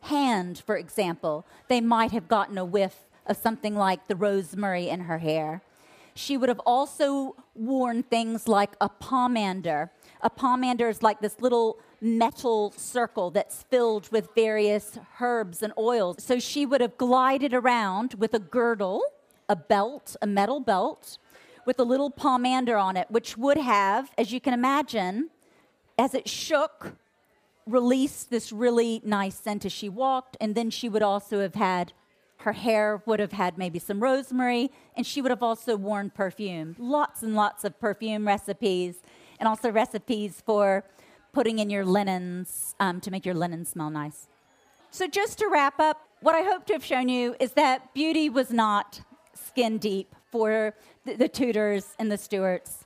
hand, 0.01 0.61
for 0.65 0.75
example, 0.75 1.45
they 1.69 1.79
might 1.79 2.11
have 2.11 2.27
gotten 2.27 2.57
a 2.57 2.65
whiff 2.65 3.07
of 3.25 3.37
something 3.37 3.75
like 3.75 4.07
the 4.07 4.15
rosemary 4.15 4.89
in 4.89 5.01
her 5.01 5.19
hair. 5.19 5.61
She 6.13 6.37
would 6.37 6.49
have 6.49 6.61
also 6.65 7.35
worn 7.55 8.03
things 8.03 8.47
like 8.47 8.75
a 8.81 8.89
pomander, 8.89 9.89
a 10.21 10.29
pomander 10.29 10.89
is 10.89 11.01
like 11.01 11.19
this 11.19 11.41
little 11.41 11.79
metal 11.99 12.71
circle 12.77 13.31
that's 13.31 13.63
filled 13.63 14.11
with 14.11 14.29
various 14.35 14.99
herbs 15.19 15.63
and 15.63 15.73
oils. 15.77 16.17
So 16.19 16.39
she 16.39 16.65
would 16.65 16.81
have 16.81 16.97
glided 16.97 17.53
around 17.53 18.15
with 18.15 18.33
a 18.33 18.39
girdle, 18.39 19.01
a 19.49 19.55
belt, 19.55 20.15
a 20.21 20.27
metal 20.27 20.59
belt, 20.59 21.17
with 21.65 21.79
a 21.79 21.83
little 21.83 22.11
pomander 22.11 22.81
on 22.81 22.97
it, 22.97 23.09
which 23.09 23.37
would 23.37 23.57
have, 23.57 24.11
as 24.17 24.31
you 24.31 24.39
can 24.39 24.53
imagine, 24.53 25.29
as 25.97 26.13
it 26.13 26.27
shook, 26.27 26.97
released 27.67 28.29
this 28.29 28.51
really 28.51 29.01
nice 29.03 29.35
scent 29.35 29.65
as 29.65 29.71
she 29.71 29.89
walked. 29.89 30.37
And 30.41 30.55
then 30.55 30.69
she 30.69 30.89
would 30.89 31.03
also 31.03 31.39
have 31.41 31.55
had 31.55 31.93
her 32.41 32.53
hair 32.53 33.01
would 33.05 33.19
have 33.19 33.33
had 33.33 33.57
maybe 33.57 33.79
some 33.79 34.01
rosemary, 34.01 34.71
and 34.95 35.05
she 35.05 35.21
would 35.21 35.29
have 35.29 35.43
also 35.43 35.75
worn 35.75 36.09
perfume. 36.09 36.75
Lots 36.79 37.21
and 37.23 37.35
lots 37.35 37.63
of 37.63 37.79
perfume 37.79 38.27
recipes 38.27 38.95
and 39.39 39.47
also 39.47 39.71
recipes 39.71 40.41
for 40.45 40.83
putting 41.33 41.59
in 41.59 41.69
your 41.69 41.85
linens 41.85 42.75
um, 42.79 42.99
to 43.01 43.11
make 43.11 43.25
your 43.25 43.35
linen 43.35 43.65
smell 43.65 43.89
nice. 43.89 44.27
So, 44.89 45.07
just 45.07 45.37
to 45.39 45.47
wrap 45.47 45.79
up, 45.79 46.07
what 46.21 46.35
I 46.35 46.41
hope 46.41 46.65
to 46.67 46.73
have 46.73 46.83
shown 46.83 47.09
you 47.09 47.35
is 47.39 47.53
that 47.53 47.93
beauty 47.93 48.29
was 48.29 48.51
not 48.51 49.01
skin 49.33 49.77
deep 49.77 50.15
for 50.31 50.73
the, 51.05 51.15
the 51.15 51.29
Tudors 51.29 51.95
and 51.99 52.11
the 52.11 52.17
Stuarts. 52.17 52.85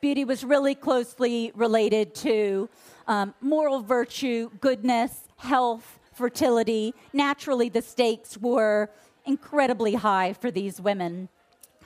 Beauty 0.00 0.24
was 0.24 0.44
really 0.44 0.74
closely 0.74 1.50
related 1.54 2.14
to 2.16 2.68
um, 3.08 3.34
moral 3.40 3.80
virtue, 3.80 4.50
goodness, 4.60 5.28
health, 5.36 5.97
fertility. 6.18 6.94
Naturally, 7.12 7.68
the 7.68 7.80
stakes 7.80 8.36
were 8.36 8.90
incredibly 9.24 9.94
high 9.94 10.32
for 10.32 10.50
these 10.50 10.80
women 10.80 11.28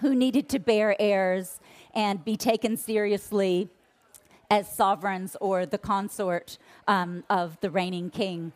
who 0.01 0.15
needed 0.15 0.49
to 0.49 0.59
bear 0.59 0.97
heirs 0.99 1.61
and 1.95 2.25
be 2.25 2.37
taken 2.37 2.77
seriously 2.77 3.69
as 4.51 4.75
sovereigns 4.75 5.37
or 5.41 5.67
the 5.67 5.79
consort 5.79 6.59
um, 6.89 7.23
of 7.29 7.61
the 7.61 7.71
reigning 7.71 8.11
king. 8.11 8.53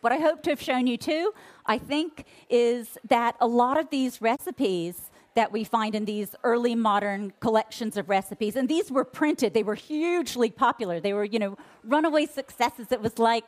What 0.00 0.12
I 0.12 0.16
hope 0.16 0.42
to 0.44 0.50
have 0.50 0.62
shown 0.62 0.86
you 0.86 0.96
too, 0.96 1.32
I 1.66 1.76
think, 1.76 2.24
is 2.48 2.96
that 3.08 3.36
a 3.40 3.46
lot 3.46 3.78
of 3.78 3.90
these 3.90 4.22
recipes 4.22 5.09
that 5.34 5.52
we 5.52 5.62
find 5.64 5.94
in 5.94 6.04
these 6.04 6.34
early 6.42 6.74
modern 6.74 7.32
collections 7.40 7.96
of 7.96 8.08
recipes, 8.08 8.56
and 8.56 8.68
these 8.68 8.90
were 8.90 9.04
printed, 9.04 9.54
they 9.54 9.62
were 9.62 9.76
hugely 9.76 10.50
popular. 10.50 11.00
They 11.00 11.12
were, 11.12 11.24
you 11.24 11.38
know, 11.38 11.56
runaway 11.84 12.26
successes. 12.26 12.90
It 12.90 13.00
was 13.00 13.18
like 13.18 13.44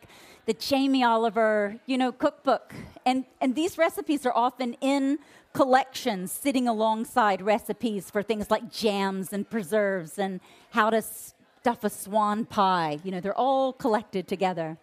the 0.47 0.53
Jamie 0.53 1.03
Oliver, 1.03 1.81
you 1.87 1.99
know, 1.99 2.13
cookbook. 2.13 2.73
And, 3.05 3.25
and 3.41 3.55
these 3.55 3.79
recipes 3.79 4.25
are 4.27 4.33
often 4.35 4.75
in 4.81 5.19
collections 5.53 6.33
sitting 6.33 6.69
alongside 6.69 7.43
recipes 7.43 8.11
for 8.11 8.23
things 8.23 8.51
like 8.51 8.71
jams 8.71 9.33
and 9.33 9.49
preserves 9.49 10.19
and 10.19 10.41
how 10.71 10.89
to 10.91 11.03
stuff 11.03 11.85
a 11.85 11.91
swan 11.91 12.45
pie. 12.45 12.99
You 13.05 13.11
know, 13.11 13.21
they're 13.21 13.39
all 13.39 13.73
collected 13.73 14.27
together. 14.29 14.79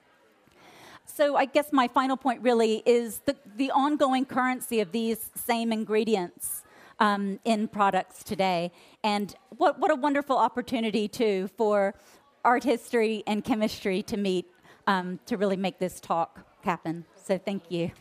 so 1.05 1.35
I 1.35 1.45
guess 1.45 1.71
my 1.71 1.87
final 1.87 2.17
point 2.17 2.41
really 2.41 2.83
is 2.85 3.19
the, 3.25 3.35
the 3.55 3.71
ongoing 3.71 4.25
currency 4.25 4.79
of 4.79 4.91
these 4.91 5.31
same 5.35 5.71
ingredients 5.71 6.63
um, 6.99 7.39
in 7.45 7.67
products 7.67 8.23
today. 8.23 8.71
And 9.03 9.35
what, 9.57 9.79
what 9.79 9.91
a 9.91 9.95
wonderful 9.95 10.37
opportunity, 10.37 11.07
too, 11.07 11.49
for 11.57 11.95
art 12.43 12.63
history 12.63 13.23
and 13.27 13.43
chemistry 13.43 14.01
to 14.03 14.17
meet 14.17 14.45
um, 14.87 15.19
to 15.25 15.37
really 15.37 15.57
make 15.57 15.79
this 15.79 15.99
talk 15.99 16.45
happen. 16.63 17.05
So 17.15 17.37
thank 17.37 17.69
you. 17.69 17.91